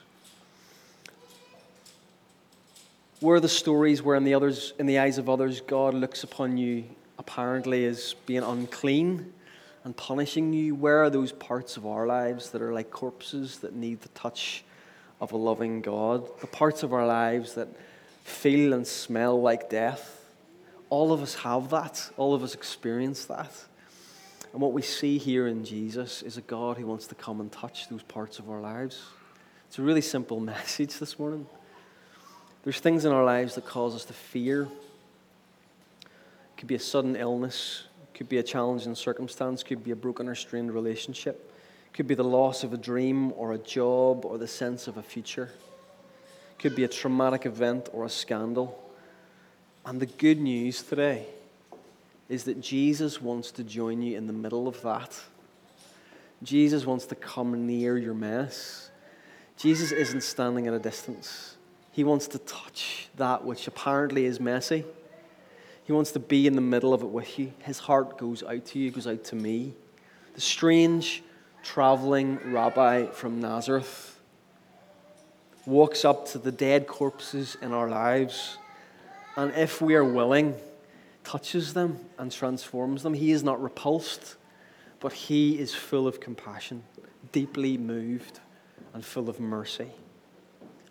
Where 3.23 3.39
the 3.39 3.49
stories 3.49 4.03
where 4.03 4.17
in 4.17 4.25
the 4.25 4.35
others 4.35 4.73
in 4.81 4.87
the 4.87 4.99
eyes 4.99 5.17
of 5.17 5.29
others 5.29 5.61
God 5.61 5.95
looks 5.95 6.25
upon 6.25 6.57
you 6.57 6.87
apparently 7.21 7.85
as 7.85 8.17
being 8.27 8.43
unclean 8.43 9.33
and 9.85 9.97
punishing 9.97 10.53
you? 10.53 10.75
Where 10.75 11.05
are 11.05 11.09
those 11.09 11.31
parts 11.31 11.77
of 11.77 11.87
our 11.87 12.05
lives 12.05 12.51
that 12.51 12.61
are 12.61 12.73
like 12.73 12.91
corpses 12.91 13.59
that 13.59 13.77
need 13.77 14.01
the 14.01 14.09
touch 14.09 14.65
of 15.21 15.31
a 15.31 15.37
loving 15.37 15.83
God? 15.83 16.29
The 16.41 16.49
parts 16.49 16.83
of 16.83 16.93
our 16.93 17.07
lives 17.07 17.55
that 17.55 17.69
feel 18.25 18.73
and 18.73 18.85
smell 18.85 19.41
like 19.41 19.71
death? 19.71 20.25
All 20.91 21.13
of 21.13 21.23
us 21.23 21.37
have 21.37 21.71
that. 21.71 22.11
All 22.17 22.35
of 22.35 22.43
us 22.43 22.55
experience 22.55 23.27
that. 23.27 23.53
And 24.53 24.61
what 24.61 24.73
we 24.73 24.83
see 24.83 25.19
here 25.19 25.47
in 25.47 25.65
Jesus 25.65 26.23
is 26.23 26.39
a 26.39 26.43
God 26.43 26.77
who 26.77 26.87
wants 26.87 27.07
to 27.07 27.15
come 27.15 27.41
and 27.41 27.53
touch 27.53 27.89
those 27.89 28.03
parts 28.03 28.41
of 28.41 28.51
our 28.51 28.61
lives. 28.61 29.01
It's 29.69 29.79
a 29.79 29.83
really 29.83 30.01
simple 30.01 30.41
message 30.55 30.99
this 30.99 31.21
morning. 31.21 31.47
There's 32.65 32.79
things 32.79 33.05
in 33.05 33.13
our 33.13 33.25
lives 33.25 33.57
that 33.57 33.67
cause 33.67 33.95
us 33.95 34.05
to 34.05 34.13
fear. 34.13 34.63
It 34.63 36.09
could 36.57 36.69
be 36.69 36.77
a 36.77 36.81
sudden 36.81 37.17
illness, 37.17 37.85
it 38.05 38.17
could 38.17 38.29
be 38.29 38.39
a 38.39 38.43
challenging 38.43 38.95
circumstance, 38.95 39.63
it 39.63 39.65
could 39.65 39.83
be 39.83 39.91
a 39.91 39.97
broken 39.97 40.29
or 40.29 40.37
strained 40.37 40.73
relationship, 40.73 41.53
it 41.87 41.97
could 41.97 42.07
be 42.07 42.15
the 42.15 42.23
loss 42.23 42.63
of 42.63 42.73
a 42.73 42.77
dream 42.77 43.33
or 43.33 43.53
a 43.53 43.59
job 43.59 44.25
or 44.25 44.39
the 44.39 44.47
sense 44.47 44.87
of 44.87 44.97
a 44.97 45.03
future. 45.03 45.51
It 46.53 46.63
could 46.63 46.77
be 46.77 46.85
a 46.85 46.89
traumatic 46.89 47.47
event 47.47 47.89
or 47.93 48.05
a 48.05 48.09
scandal. 48.09 48.79
And 49.85 49.99
the 49.99 50.07
good 50.07 50.41
news 50.41 50.83
today 50.83 51.27
is 52.29 52.45
that 52.45 52.61
Jesus 52.61 53.21
wants 53.21 53.51
to 53.53 53.65
join 53.65 54.01
you 54.01 54.17
in 54.17 54.29
the 54.29 54.33
middle 54.33 54.69
of 54.69 54.81
that. 54.83 55.19
Jesus 56.45 56.87
wants 56.87 57.07
to 57.07 57.17
come 57.17 57.67
near 57.67 57.99
your 57.99 58.15
mess. 58.15 58.91
Jesus 59.57 59.91
isn't 59.91 60.23
standing 60.23 60.69
at 60.69 60.75
a 60.75 60.79
distance. 60.79 61.57
He 61.93 62.05
wants 62.05 62.27
to 62.29 62.39
touch 62.39 63.09
that 63.17 63.45
which 63.45 63.69
apparently 63.69 64.25
is 64.25 64.41
messy. 64.41 64.85
He 65.85 65.93
wants 65.93 66.13
to 66.13 66.19
be 66.19 66.47
in 66.47 66.55
the 66.55 66.61
middle 66.61 66.93
of 66.93 67.03
it 67.03 67.09
with 67.09 67.39
you. 67.39 67.53
His 67.61 67.79
heart 67.79 68.19
goes 68.19 68.43
out 68.43 68.67
to 68.67 68.79
you, 68.79 68.91
goes 68.91 69.07
out 69.07 69.25
to 69.25 69.37
me. 69.37 69.75
The 70.35 70.41
strange 70.41 71.23
traveling 71.63 72.41
rabbi 72.53 73.07
from 73.07 73.41
Nazareth 73.41 74.19
walks 75.67 76.05
up 76.05 76.27
to 76.29 76.39
the 76.39 76.51
dead 76.51 76.87
corpses 76.87 77.57
in 77.63 77.73
our 77.73 77.89
lives 77.89 78.59
and 79.37 79.53
if 79.55 79.81
we 79.81 79.95
are 79.95 80.05
willing, 80.05 80.55
touches 81.25 81.73
them 81.73 81.99
and 82.19 82.31
transforms 82.31 83.03
them. 83.03 83.15
He 83.15 83.33
is 83.33 83.43
not 83.43 83.63
repulsed, 83.63 84.37
but 85.01 85.13
he 85.13 85.59
is 85.59 85.75
full 85.75 86.07
of 86.07 86.21
compassion, 86.21 86.83
deeply 87.31 87.79
moved, 87.79 88.41
and 88.93 89.05
full 89.05 89.31
of 89.31 89.41
mercy. 89.41 89.91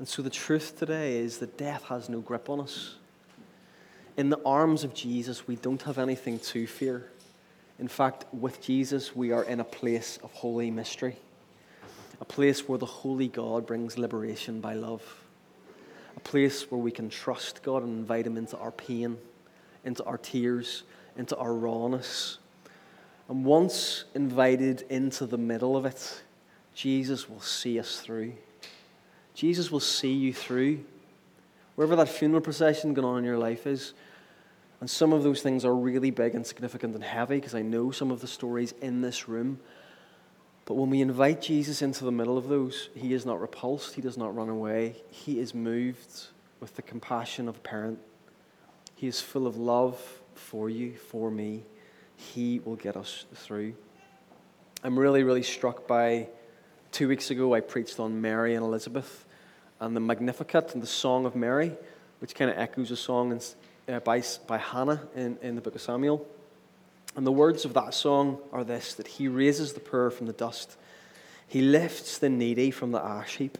And 0.01 0.07
so 0.07 0.23
the 0.23 0.31
truth 0.31 0.79
today 0.79 1.17
is 1.17 1.37
that 1.37 1.59
death 1.59 1.83
has 1.83 2.09
no 2.09 2.21
grip 2.21 2.49
on 2.49 2.59
us. 2.59 2.95
In 4.17 4.31
the 4.31 4.39
arms 4.43 4.83
of 4.83 4.95
Jesus, 4.95 5.45
we 5.45 5.57
don't 5.57 5.83
have 5.83 5.99
anything 5.99 6.39
to 6.39 6.65
fear. 6.65 7.11
In 7.77 7.87
fact, 7.87 8.25
with 8.33 8.59
Jesus, 8.63 9.15
we 9.15 9.31
are 9.31 9.43
in 9.43 9.59
a 9.59 9.63
place 9.63 10.17
of 10.23 10.31
holy 10.31 10.71
mystery, 10.71 11.17
a 12.19 12.25
place 12.25 12.67
where 12.67 12.79
the 12.79 12.85
holy 12.87 13.27
God 13.27 13.67
brings 13.67 13.99
liberation 13.99 14.59
by 14.59 14.73
love 14.73 15.03
a 16.17 16.19
place 16.19 16.71
where 16.71 16.81
we 16.81 16.89
can 16.89 17.07
trust 17.07 17.61
God 17.61 17.83
and 17.83 17.99
invite 17.99 18.25
Him 18.25 18.37
into 18.37 18.57
our 18.57 18.71
pain, 18.71 19.19
into 19.85 20.03
our 20.05 20.17
tears, 20.17 20.81
into 21.15 21.37
our 21.37 21.53
rawness. 21.53 22.39
And 23.29 23.45
once 23.45 24.05
invited 24.15 24.81
into 24.89 25.27
the 25.27 25.37
middle 25.37 25.77
of 25.77 25.85
it, 25.85 26.23
Jesus 26.73 27.29
will 27.29 27.39
see 27.39 27.79
us 27.79 27.99
through. 27.99 28.33
Jesus 29.41 29.71
will 29.71 29.79
see 29.79 30.13
you 30.13 30.35
through. 30.35 30.81
Wherever 31.73 31.95
that 31.95 32.09
funeral 32.09 32.41
procession 32.41 32.93
going 32.93 33.07
on 33.07 33.17
in 33.17 33.23
your 33.23 33.39
life 33.39 33.65
is, 33.65 33.95
and 34.79 34.87
some 34.87 35.11
of 35.11 35.23
those 35.23 35.41
things 35.41 35.65
are 35.65 35.73
really 35.73 36.11
big 36.11 36.35
and 36.35 36.45
significant 36.45 36.93
and 36.93 37.03
heavy 37.03 37.37
because 37.37 37.55
I 37.55 37.63
know 37.63 37.89
some 37.89 38.11
of 38.11 38.21
the 38.21 38.27
stories 38.27 38.75
in 38.83 39.01
this 39.01 39.27
room. 39.27 39.59
But 40.65 40.75
when 40.75 40.91
we 40.91 41.01
invite 41.01 41.41
Jesus 41.41 41.81
into 41.81 42.05
the 42.05 42.11
middle 42.11 42.37
of 42.37 42.49
those, 42.49 42.89
he 42.93 43.15
is 43.15 43.25
not 43.25 43.41
repulsed, 43.41 43.95
he 43.95 44.01
does 44.03 44.15
not 44.15 44.35
run 44.35 44.47
away. 44.47 44.97
He 45.09 45.39
is 45.39 45.55
moved 45.55 46.27
with 46.59 46.75
the 46.75 46.83
compassion 46.83 47.47
of 47.47 47.57
a 47.57 47.61
parent. 47.61 47.97
He 48.93 49.07
is 49.07 49.21
full 49.21 49.47
of 49.47 49.57
love 49.57 49.99
for 50.35 50.69
you, 50.69 50.97
for 50.97 51.31
me. 51.31 51.63
He 52.15 52.59
will 52.59 52.75
get 52.75 52.95
us 52.95 53.25
through. 53.33 53.73
I'm 54.83 54.99
really, 54.99 55.23
really 55.23 55.41
struck 55.41 55.87
by 55.87 56.27
Two 56.91 57.07
weeks 57.07 57.31
ago, 57.31 57.53
I 57.53 57.61
preached 57.61 58.01
on 58.01 58.19
Mary 58.19 58.53
and 58.53 58.65
Elizabeth 58.65 59.25
and 59.81 59.95
the 59.95 59.99
Magnificat 59.99 60.73
and 60.73 60.81
the 60.81 60.87
Song 60.87 61.25
of 61.25 61.35
Mary, 61.35 61.73
which 62.19 62.35
kind 62.35 62.49
of 62.49 62.57
echoes 62.57 62.91
a 62.91 62.95
song 62.95 63.31
in, 63.31 63.93
uh, 63.93 63.99
by, 63.99 64.23
by 64.47 64.57
Hannah 64.57 65.01
in, 65.15 65.37
in 65.41 65.55
the 65.55 65.61
book 65.61 65.75
of 65.75 65.81
Samuel. 65.81 66.25
And 67.15 67.27
the 67.27 67.31
words 67.31 67.65
of 67.65 67.73
that 67.73 67.93
song 67.93 68.37
are 68.53 68.63
this 68.63 68.93
that 68.93 69.07
he 69.07 69.27
raises 69.27 69.73
the 69.73 69.79
poor 69.79 70.11
from 70.11 70.27
the 70.27 70.33
dust, 70.33 70.77
he 71.47 71.61
lifts 71.61 72.17
the 72.17 72.29
needy 72.29 72.71
from 72.71 72.93
the 72.93 73.03
ash 73.03 73.35
heap. 73.37 73.57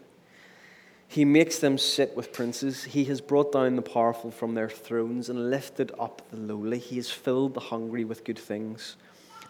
He 1.08 1.26
makes 1.26 1.58
them 1.58 1.76
sit 1.76 2.16
with 2.16 2.32
princes. 2.32 2.84
He 2.84 3.04
has 3.04 3.20
brought 3.20 3.52
down 3.52 3.76
the 3.76 3.82
powerful 3.82 4.30
from 4.30 4.54
their 4.54 4.70
thrones 4.70 5.28
and 5.28 5.50
lifted 5.50 5.92
up 5.98 6.22
the 6.30 6.38
lowly. 6.38 6.78
He 6.78 6.96
has 6.96 7.10
filled 7.10 7.52
the 7.52 7.60
hungry 7.60 8.06
with 8.06 8.24
good 8.24 8.38
things, 8.38 8.96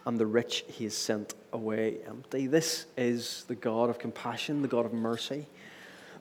and 0.05 0.17
the 0.17 0.25
rich 0.25 0.65
he 0.67 0.83
has 0.83 0.93
sent 0.93 1.35
away 1.53 1.99
empty. 2.05 2.47
This 2.47 2.87
is 2.97 3.45
the 3.47 3.55
God 3.55 3.89
of 3.89 3.97
compassion, 3.97 4.61
the 4.61 4.67
God 4.67 4.85
of 4.85 4.91
mercy, 4.91 5.45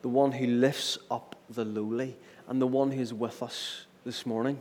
the 0.02 0.08
one 0.08 0.32
who 0.32 0.46
lifts 0.46 0.98
up 1.10 1.36
the 1.48 1.64
lowly, 1.64 2.16
and 2.48 2.60
the 2.60 2.66
one 2.66 2.90
who 2.90 3.00
is 3.00 3.14
with 3.14 3.42
us 3.42 3.86
this 4.04 4.26
morning, 4.26 4.58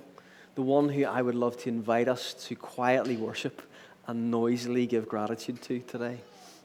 the 0.56 0.62
one 0.62 0.90
who 0.90 1.04
I 1.06 1.22
would 1.22 1.36
love 1.36 1.58
to 1.64 1.70
invite 1.70 2.08
us 2.08 2.34
to 2.46 2.56
quietly 2.56 3.18
worship 3.18 3.62
and 4.08 4.32
noisily 4.32 4.88
give 4.88 5.08
gratitude 5.08 5.62
to 5.64 5.80
today, 5.80 6.20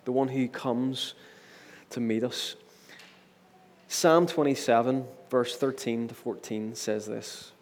the 0.05 0.13
one 0.13 0.29
who 0.29 0.49
comes 0.49 1.15
to 1.91 2.01
meet 2.01 2.23
us. 2.23 2.57
Psalm 3.89 4.27
27, 4.27 5.05
verse 5.31 5.57
13 5.57 6.09
to 6.09 6.15
14 6.15 6.75
says 6.75 7.07
this 7.07 7.53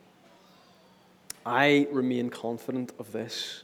I 1.47 1.87
remain 1.93 2.31
confident 2.31 2.93
of 2.99 3.13
this, 3.13 3.63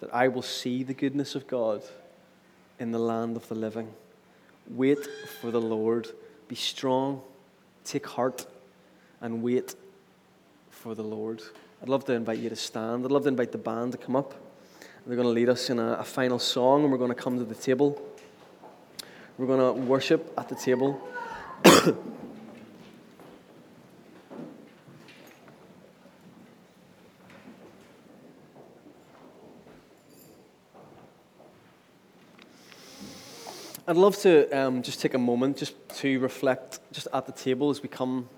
that 0.00 0.12
I 0.12 0.28
will 0.28 0.42
see 0.42 0.82
the 0.82 0.94
goodness 0.94 1.34
of 1.34 1.46
God 1.46 1.82
in 2.78 2.92
the 2.92 2.98
land 2.98 3.36
of 3.36 3.48
the 3.48 3.54
living. 3.54 3.92
Wait 4.68 4.98
for 5.40 5.50
the 5.50 5.60
Lord. 5.60 6.08
Be 6.48 6.56
strong, 6.56 7.20
take 7.84 8.06
heart, 8.06 8.46
and 9.20 9.42
wait 9.42 9.74
for 10.70 10.94
the 10.94 11.02
Lord. 11.02 11.42
I'd 11.82 11.88
love 11.88 12.04
to 12.06 12.14
invite 12.14 12.38
you 12.38 12.48
to 12.48 12.56
stand. 12.56 13.04
I'd 13.04 13.12
love 13.12 13.24
to 13.24 13.28
invite 13.28 13.52
the 13.52 13.58
band 13.58 13.92
to 13.92 13.98
come 13.98 14.16
up. 14.16 14.34
They're 15.06 15.16
going 15.16 15.28
to 15.28 15.32
lead 15.32 15.48
us 15.48 15.70
in 15.70 15.78
a, 15.78 15.92
a 15.92 16.04
final 16.04 16.38
song, 16.38 16.82
and 16.82 16.92
we're 16.92 16.98
going 16.98 17.14
to 17.14 17.22
come 17.22 17.38
to 17.38 17.44
the 17.44 17.54
table. 17.54 18.00
We're 19.36 19.46
going 19.46 19.60
to 19.60 19.80
worship 19.82 20.32
at 20.36 20.48
the 20.48 20.54
table. 20.54 21.00
I'd 33.88 33.96
love 33.96 34.18
to 34.18 34.50
um, 34.50 34.82
just 34.82 35.00
take 35.00 35.14
a 35.14 35.18
moment 35.18 35.56
just 35.56 35.74
to 36.00 36.20
reflect 36.20 36.78
just 36.92 37.08
at 37.14 37.24
the 37.24 37.32
table 37.32 37.70
as 37.70 37.82
we 37.82 37.88
come 37.88 38.28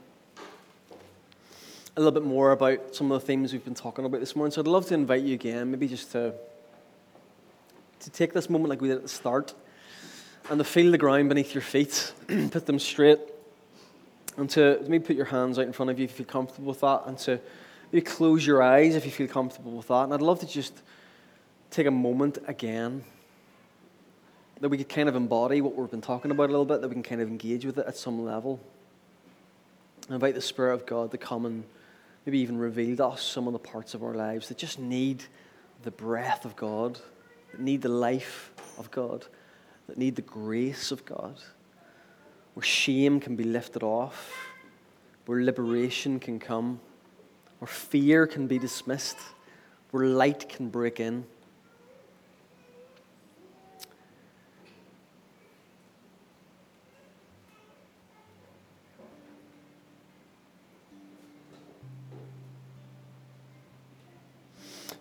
a 1.97 2.01
little 2.01 2.13
bit 2.13 2.23
more 2.23 2.53
about 2.53 2.95
some 2.95 3.11
of 3.11 3.21
the 3.21 3.27
themes 3.27 3.53
we've 3.53 3.65
been 3.65 3.75
talking 3.75 4.05
about 4.05 4.21
this 4.21 4.37
morning. 4.37 4.53
So 4.53 4.61
I'd 4.61 4.69
love 4.69 4.87
to 4.87 4.95
invite 4.95 5.23
you 5.23 5.35
again, 5.35 5.73
maybe 5.73 5.89
just 5.89 6.13
to, 6.13 6.35
to 7.99 8.11
take 8.11 8.33
this 8.33 8.49
moment 8.49 8.71
like 8.71 8.81
we 8.81 8.87
did 8.87 8.99
at 8.99 9.03
the 9.03 9.09
start 9.09 9.53
and 10.51 10.59
to 10.61 10.65
feel 10.65 10.93
the 10.93 10.99
ground 10.99 11.29
beneath 11.29 11.53
your 11.53 11.63
feet, 11.63 12.13
put 12.53 12.67
them 12.67 12.79
straight, 12.79 13.19
and 14.37 14.49
to 14.51 14.81
maybe 14.87 15.05
put 15.05 15.17
your 15.17 15.25
hands 15.25 15.59
out 15.59 15.67
in 15.67 15.73
front 15.73 15.91
of 15.91 15.99
you 15.99 16.05
if 16.05 16.13
you 16.13 16.25
feel 16.25 16.33
comfortable 16.33 16.69
with 16.69 16.81
that, 16.83 17.03
and 17.07 17.19
to 17.19 17.41
maybe 17.91 18.05
close 18.07 18.47
your 18.47 18.63
eyes 18.63 18.95
if 18.95 19.05
you 19.05 19.11
feel 19.11 19.27
comfortable 19.27 19.73
with 19.73 19.89
that. 19.89 20.05
And 20.05 20.15
I'd 20.15 20.23
love 20.23 20.39
to 20.39 20.47
just 20.47 20.81
take 21.73 21.89
a 21.89 21.91
moment 21.91 22.39
again 22.47 23.03
that 24.61 24.68
we 24.68 24.77
could 24.77 24.88
kind 24.88 25.09
of 25.09 25.16
embody 25.16 25.61
what 25.61 25.75
we've 25.75 25.90
been 25.90 26.01
talking 26.01 26.31
about 26.31 26.44
a 26.44 26.53
little 26.53 26.64
bit, 26.64 26.81
that 26.81 26.88
we 26.88 26.94
can 26.94 27.03
kind 27.03 27.20
of 27.20 27.29
engage 27.29 27.64
with 27.64 27.79
it 27.79 27.87
at 27.87 27.96
some 27.96 28.25
level. 28.25 28.61
And 30.07 30.14
invite 30.14 30.35
the 30.35 30.40
Spirit 30.40 30.75
of 30.75 30.87
God 30.87 31.11
to 31.12 31.18
come 31.18 31.46
and 31.46 31.64
maybe 32.27 32.38
even 32.40 32.59
reveal 32.59 32.96
to 32.96 33.07
us 33.07 33.23
some 33.23 33.46
of 33.46 33.53
the 33.53 33.59
parts 33.59 33.94
of 33.94 34.03
our 34.03 34.14
lives 34.14 34.49
that 34.49 34.59
just 34.59 34.79
need 34.79 35.25
the 35.83 35.90
breath 35.90 36.44
of 36.44 36.57
God, 36.57 36.99
that 37.53 37.61
need 37.61 37.83
the 37.83 37.88
life 37.88 38.53
of 38.79 38.90
God 38.90 39.27
that 39.90 39.99
need 39.99 40.14
the 40.14 40.23
grace 40.23 40.92
of 40.92 41.05
God, 41.05 41.35
where 42.55 42.62
shame 42.62 43.18
can 43.18 43.35
be 43.35 43.42
lifted 43.42 43.83
off, 43.83 44.33
where 45.27 45.42
liberation 45.42 46.20
can 46.20 46.38
come, 46.38 46.79
where 47.59 47.66
fear 47.66 48.25
can 48.25 48.46
be 48.46 48.57
dismissed, 48.57 49.18
where 49.90 50.07
light 50.07 50.49
can 50.49 50.68
break 50.68 51.01
in. 51.01 51.25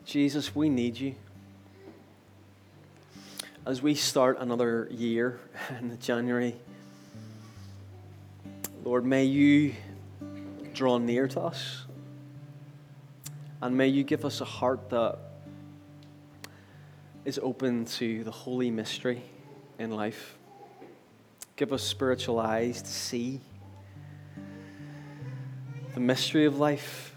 Jesus, 0.10 0.56
we 0.56 0.70
need 0.70 1.00
you 1.00 1.14
as 3.64 3.84
we 3.84 3.94
start 3.94 4.40
another 4.40 4.88
year 4.90 5.40
in 5.80 6.00
January, 6.00 6.56
Lord, 8.84 9.06
may 9.06 9.26
you 9.26 9.76
draw 10.74 10.98
near 10.98 11.28
to 11.28 11.42
us. 11.42 11.86
And 13.62 13.78
may 13.78 13.90
you 13.90 14.04
give 14.04 14.26
us 14.26 14.42
a 14.42 14.46
heart 14.46 14.90
that 14.90 15.20
is 17.24 17.40
open 17.44 17.86
to 17.86 18.24
the 18.24 18.32
holy 18.32 18.72
mystery 18.72 19.22
in 19.78 19.92
life. 19.92 20.40
Give 21.56 21.72
us 21.72 21.84
spiritual 21.84 22.40
eyes 22.40 22.82
to 22.82 22.90
see 22.90 23.42
the 25.94 26.00
mystery 26.00 26.46
of 26.46 26.58
life 26.58 27.09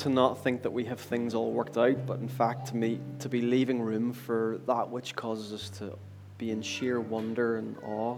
to 0.00 0.08
not 0.08 0.42
think 0.42 0.62
that 0.62 0.72
we 0.72 0.86
have 0.86 0.98
things 0.98 1.34
all 1.34 1.52
worked 1.52 1.76
out, 1.76 2.06
but 2.06 2.20
in 2.20 2.28
fact 2.28 2.68
to, 2.68 2.76
me, 2.76 2.98
to 3.18 3.28
be 3.28 3.42
leaving 3.42 3.82
room 3.82 4.14
for 4.14 4.58
that 4.66 4.88
which 4.88 5.14
causes 5.14 5.52
us 5.52 5.68
to 5.78 5.94
be 6.38 6.50
in 6.50 6.62
sheer 6.62 7.00
wonder 7.00 7.58
and 7.58 7.76
awe 7.84 8.16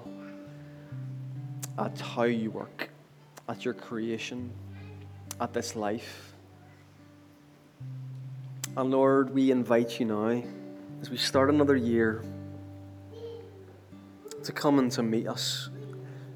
at 1.78 1.98
how 1.98 2.22
you 2.22 2.52
work, 2.52 2.88
at 3.48 3.64
your 3.64 3.74
creation, 3.74 4.48
at 5.40 5.52
this 5.52 5.74
life. 5.74 6.32
And 8.76 8.92
Lord, 8.92 9.34
we 9.34 9.50
invite 9.50 9.98
you 9.98 10.06
now, 10.06 10.40
as 11.00 11.10
we 11.10 11.16
start 11.16 11.50
another 11.50 11.74
year, 11.74 12.22
to 14.44 14.52
come 14.52 14.78
and 14.78 14.90
to 14.92 15.02
meet 15.02 15.26
us 15.26 15.68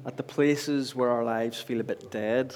at 0.05 0.17
the 0.17 0.23
places 0.23 0.93
where 0.93 1.09
our 1.09 1.23
lives 1.23 1.61
feel 1.61 1.79
a 1.79 1.85
bit 1.85 2.11
dead 2.11 2.53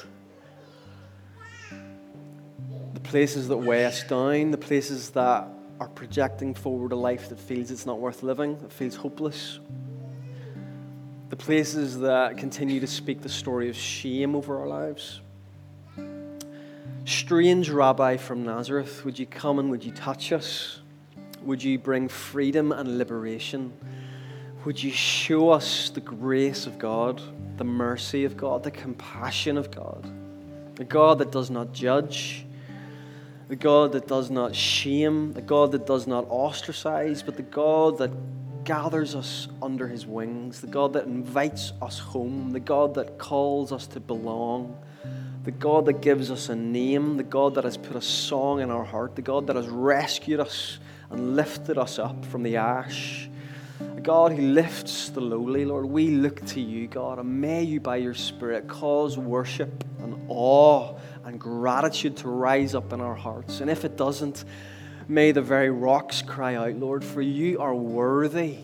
places 3.11 3.49
that 3.49 3.57
weigh 3.57 3.85
us 3.85 4.03
down, 4.05 4.51
the 4.51 4.57
places 4.57 5.09
that 5.09 5.45
are 5.81 5.89
projecting 5.89 6.53
forward 6.53 6.93
a 6.93 6.95
life 6.95 7.27
that 7.27 7.37
feels 7.37 7.69
it's 7.69 7.85
not 7.85 7.99
worth 7.99 8.23
living, 8.23 8.57
that 8.61 8.71
feels 8.71 8.95
hopeless, 8.95 9.59
the 11.27 11.35
places 11.35 11.99
that 11.99 12.37
continue 12.37 12.79
to 12.79 12.87
speak 12.87 13.19
the 13.19 13.27
story 13.27 13.67
of 13.67 13.75
shame 13.75 14.33
over 14.33 14.57
our 14.57 14.67
lives. 14.67 15.19
Strange 17.03 17.69
Rabbi 17.69 18.15
from 18.15 18.45
Nazareth, 18.45 19.03
would 19.03 19.19
you 19.19 19.25
come 19.25 19.59
and 19.59 19.69
would 19.71 19.83
you 19.83 19.91
touch 19.91 20.31
us? 20.31 20.79
Would 21.43 21.61
you 21.61 21.77
bring 21.77 22.07
freedom 22.07 22.71
and 22.71 22.97
liberation? 22.97 23.73
Would 24.63 24.81
you 24.81 24.91
show 24.91 25.49
us 25.49 25.89
the 25.89 25.99
grace 25.99 26.65
of 26.65 26.79
God, 26.79 27.21
the 27.57 27.65
mercy 27.65 28.23
of 28.23 28.37
God, 28.37 28.63
the 28.63 28.71
compassion 28.71 29.57
of 29.57 29.69
God? 29.69 30.09
A 30.79 30.85
God 30.85 31.19
that 31.19 31.33
does 31.33 31.49
not 31.49 31.73
judge, 31.73 32.45
the 33.51 33.57
God 33.57 33.91
that 33.91 34.07
does 34.07 34.31
not 34.31 34.55
shame, 34.55 35.33
the 35.33 35.41
God 35.41 35.73
that 35.73 35.85
does 35.85 36.07
not 36.07 36.25
ostracize, 36.29 37.21
but 37.21 37.35
the 37.35 37.43
God 37.43 37.97
that 37.97 38.09
gathers 38.63 39.13
us 39.13 39.49
under 39.61 39.89
his 39.89 40.05
wings, 40.05 40.61
the 40.61 40.67
God 40.67 40.93
that 40.93 41.03
invites 41.03 41.73
us 41.81 41.99
home, 41.99 42.51
the 42.51 42.61
God 42.61 42.93
that 42.93 43.17
calls 43.17 43.73
us 43.73 43.87
to 43.87 43.99
belong, 43.99 44.81
the 45.43 45.51
God 45.51 45.85
that 45.87 45.99
gives 45.99 46.31
us 46.31 46.47
a 46.47 46.55
name, 46.55 47.17
the 47.17 47.23
God 47.23 47.55
that 47.55 47.65
has 47.65 47.75
put 47.75 47.97
a 47.97 48.01
song 48.01 48.61
in 48.61 48.71
our 48.71 48.85
heart, 48.85 49.17
the 49.17 49.21
God 49.21 49.47
that 49.47 49.57
has 49.57 49.67
rescued 49.67 50.39
us 50.39 50.79
and 51.09 51.35
lifted 51.35 51.77
us 51.77 51.99
up 51.99 52.23
from 52.23 52.43
the 52.43 52.55
ash. 52.55 53.29
A 53.81 53.99
God 53.99 54.31
who 54.31 54.43
lifts 54.43 55.09
the 55.09 55.19
lowly, 55.19 55.65
Lord, 55.65 55.87
we 55.87 56.11
look 56.11 56.45
to 56.45 56.61
you, 56.61 56.87
God, 56.87 57.19
and 57.19 57.41
may 57.41 57.63
you 57.63 57.81
by 57.81 57.97
your 57.97 58.13
Spirit 58.13 58.69
cause 58.69 59.17
worship 59.17 59.83
and 59.99 60.15
awe 60.29 60.95
and 61.25 61.39
gratitude 61.39 62.17
to 62.17 62.27
rise 62.27 62.75
up 62.75 62.93
in 62.93 63.01
our 63.01 63.15
hearts. 63.15 63.61
And 63.61 63.69
if 63.69 63.85
it 63.85 63.97
doesn't, 63.97 64.43
may 65.07 65.31
the 65.31 65.41
very 65.41 65.69
rocks 65.69 66.21
cry 66.21 66.55
out, 66.55 66.75
Lord, 66.75 67.03
for 67.03 67.21
you 67.21 67.59
are 67.59 67.75
worthy 67.75 68.57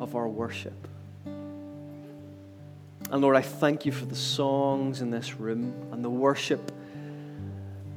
of 0.00 0.16
our 0.16 0.28
worship. 0.28 0.88
And 1.26 3.20
Lord, 3.20 3.36
I 3.36 3.42
thank 3.42 3.84
you 3.84 3.92
for 3.92 4.06
the 4.06 4.16
songs 4.16 5.02
in 5.02 5.10
this 5.10 5.34
room 5.34 5.74
and 5.92 6.02
the 6.02 6.10
worship 6.10 6.72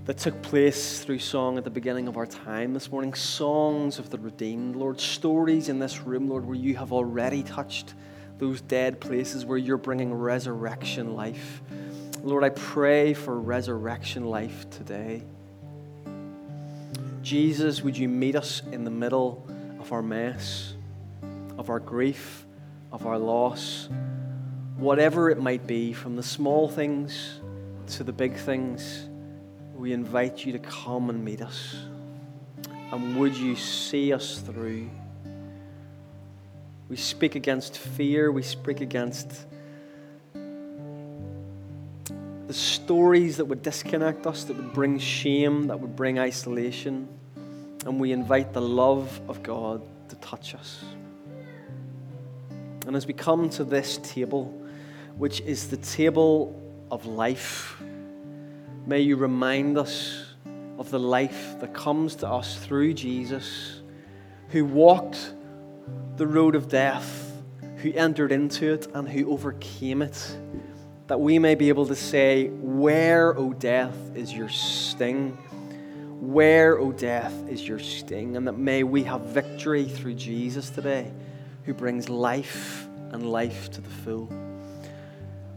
that 0.06 0.18
took 0.18 0.39
place 0.43 1.04
through 1.04 1.20
song 1.20 1.58
at 1.58 1.64
the 1.64 1.70
beginning 1.70 2.08
of 2.08 2.18
our 2.18 2.28
time 2.28 2.74
this 2.74 2.91
morning. 2.91 3.14
Songs 3.14 3.98
of 3.98 4.10
the 4.10 4.20
redeemed, 4.20 4.76
Lord. 4.76 5.00
Stories 5.00 5.70
in 5.70 5.80
this 5.80 6.02
room, 6.02 6.28
Lord, 6.28 6.46
where 6.46 6.56
you 6.56 6.76
have 6.76 6.91
already 6.91 7.43
touched 7.43 7.93
those 8.38 8.62
dead 8.62 9.00
places, 9.00 9.46
where 9.46 9.58
you're 9.58 9.78
bringing 9.78 10.14
resurrection 10.14 11.16
life. 11.16 11.62
Lord, 12.26 12.44
I 12.44 12.50
pray 12.50 13.14
for 13.14 13.40
resurrection 13.40 14.26
life 14.26 14.68
today. 14.72 15.22
Jesus, 17.22 17.84
would 17.84 17.96
you 17.96 18.10
meet 18.10 18.36
us 18.36 18.64
in 18.72 18.84
the 18.84 18.90
middle 18.90 19.48
of 19.80 19.94
our 19.94 20.02
mess, 20.02 20.74
of 21.60 21.70
our 21.70 21.80
grief, 21.80 22.48
of 22.92 23.06
our 23.06 23.20
loss, 23.20 23.90
whatever 24.76 25.30
it 25.30 25.40
might 25.40 25.68
be, 25.68 25.94
from 25.94 26.16
the 26.16 26.24
small 26.24 26.68
things 26.68 27.42
to 27.90 28.04
the 28.04 28.12
big 28.12 28.36
things, 28.36 29.08
we 29.76 29.94
invite 29.94 30.44
you 30.44 30.52
to 30.52 30.60
come 30.60 31.12
and 31.12 31.24
meet 31.24 31.44
us. 31.44 31.76
And 32.92 33.20
would 33.20 33.38
you 33.38 33.56
see 33.56 34.12
us 34.12 34.40
through? 34.40 34.90
We 36.90 36.96
speak 36.96 37.36
against 37.36 37.78
fear, 37.78 38.32
we 38.32 38.42
speak 38.42 38.82
against 38.82 39.46
the 42.48 42.54
stories 42.54 43.38
that 43.38 43.46
would 43.46 43.62
disconnect 43.62 44.28
us, 44.28 44.43
that 44.46 44.56
would 44.56 44.74
bring 44.74 45.00
shame, 45.00 45.68
that 45.68 45.80
would 45.80 45.96
bring 45.96 46.20
isolation. 46.20 47.08
And 47.86 48.00
we 48.00 48.12
invite 48.12 48.54
the 48.54 48.62
love 48.62 49.20
of 49.28 49.41
God 49.41 49.82
to 50.10 50.16
touch 50.18 50.54
us. 50.54 50.84
And 52.86 52.96
as 52.96 53.08
we 53.08 53.14
come 53.14 53.50
to 53.52 53.64
this 53.64 53.98
table, 53.98 54.46
which 55.18 55.41
is 55.41 55.70
the 55.70 55.78
table 55.78 56.62
of 56.91 57.08
life, 57.08 57.82
may 58.86 59.02
you 59.02 59.16
remind 59.16 59.78
us 59.78 60.26
of 60.78 60.91
the 60.91 61.00
life 61.00 61.60
that 61.62 61.74
comes 61.74 62.16
to 62.18 62.28
us 62.28 62.58
through 62.58 62.93
Jesus, 62.93 63.82
who 64.50 64.66
walked 64.66 65.34
the 66.18 66.28
road 66.28 66.56
of 66.56 66.70
death, 66.70 67.41
who 67.78 67.91
entered 67.93 68.32
into 68.32 68.74
it, 68.74 68.88
and 68.93 69.08
who 69.10 69.32
overcame 69.32 70.04
it 70.04 70.38
that 71.08 71.20
we 71.20 71.39
may 71.39 71.56
be 71.56 71.70
able 71.70 71.86
to 71.88 71.95
say, 71.95 72.47
Where, 72.47 73.38
O 73.38 73.53
death, 73.53 73.95
is 74.16 74.34
your 74.34 74.49
sting? 74.49 75.38
Where, 76.20 76.80
O 76.80 76.91
death, 76.91 77.34
is 77.47 77.68
your 77.68 77.80
sting? 77.80 78.38
And 78.38 78.47
that 78.47 78.58
may 78.58 78.84
we 78.84 79.03
have 79.03 79.22
victory 79.22 79.86
through 79.86 80.16
Jesus 80.16 80.70
today, 80.70 81.12
who 81.64 81.74
brings 81.74 82.10
life 82.10 82.88
and 83.12 83.30
life 83.30 83.70
to 83.72 83.82
the 83.82 83.89
full. 83.89 84.30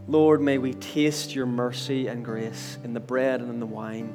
Lord, 0.07 0.41
may 0.41 0.57
we 0.57 0.73
taste 0.73 1.35
your 1.35 1.45
mercy 1.45 2.07
and 2.07 2.25
grace 2.25 2.77
in 2.83 2.93
the 2.93 2.99
bread 2.99 3.41
and 3.41 3.49
in 3.49 3.59
the 3.59 3.65
wine. 3.65 4.13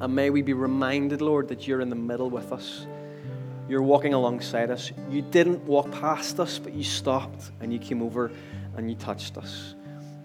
And 0.00 0.14
may 0.14 0.30
we 0.30 0.42
be 0.42 0.52
reminded, 0.52 1.20
Lord, 1.20 1.48
that 1.48 1.66
you're 1.66 1.80
in 1.80 1.90
the 1.90 1.96
middle 1.96 2.30
with 2.30 2.52
us. 2.52 2.86
You're 3.68 3.82
walking 3.82 4.14
alongside 4.14 4.70
us. 4.70 4.92
You 5.10 5.22
didn't 5.22 5.62
walk 5.64 5.90
past 5.92 6.40
us, 6.40 6.58
but 6.58 6.72
you 6.72 6.84
stopped 6.84 7.50
and 7.60 7.72
you 7.72 7.78
came 7.78 8.02
over 8.02 8.30
and 8.76 8.88
you 8.88 8.96
touched 8.96 9.36
us. 9.36 9.74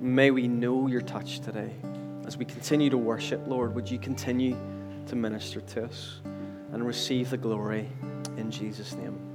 May 0.04 0.32
we 0.32 0.50
know 0.50 0.88
your 0.88 1.00
touch 1.00 1.40
today. 1.40 1.72
As 2.28 2.36
we 2.36 2.44
continue 2.44 2.90
to 2.90 2.98
worship, 2.98 3.48
Lord, 3.48 3.74
would 3.74 3.90
you 3.90 3.98
continue 3.98 4.58
to 5.08 5.16
minister 5.16 5.62
to 5.62 5.86
us 5.86 6.20
and 6.74 6.86
receive 6.86 7.30
the 7.30 7.38
glory 7.38 7.88
in 8.36 8.52
Jesus' 8.52 8.96
name? 8.96 9.33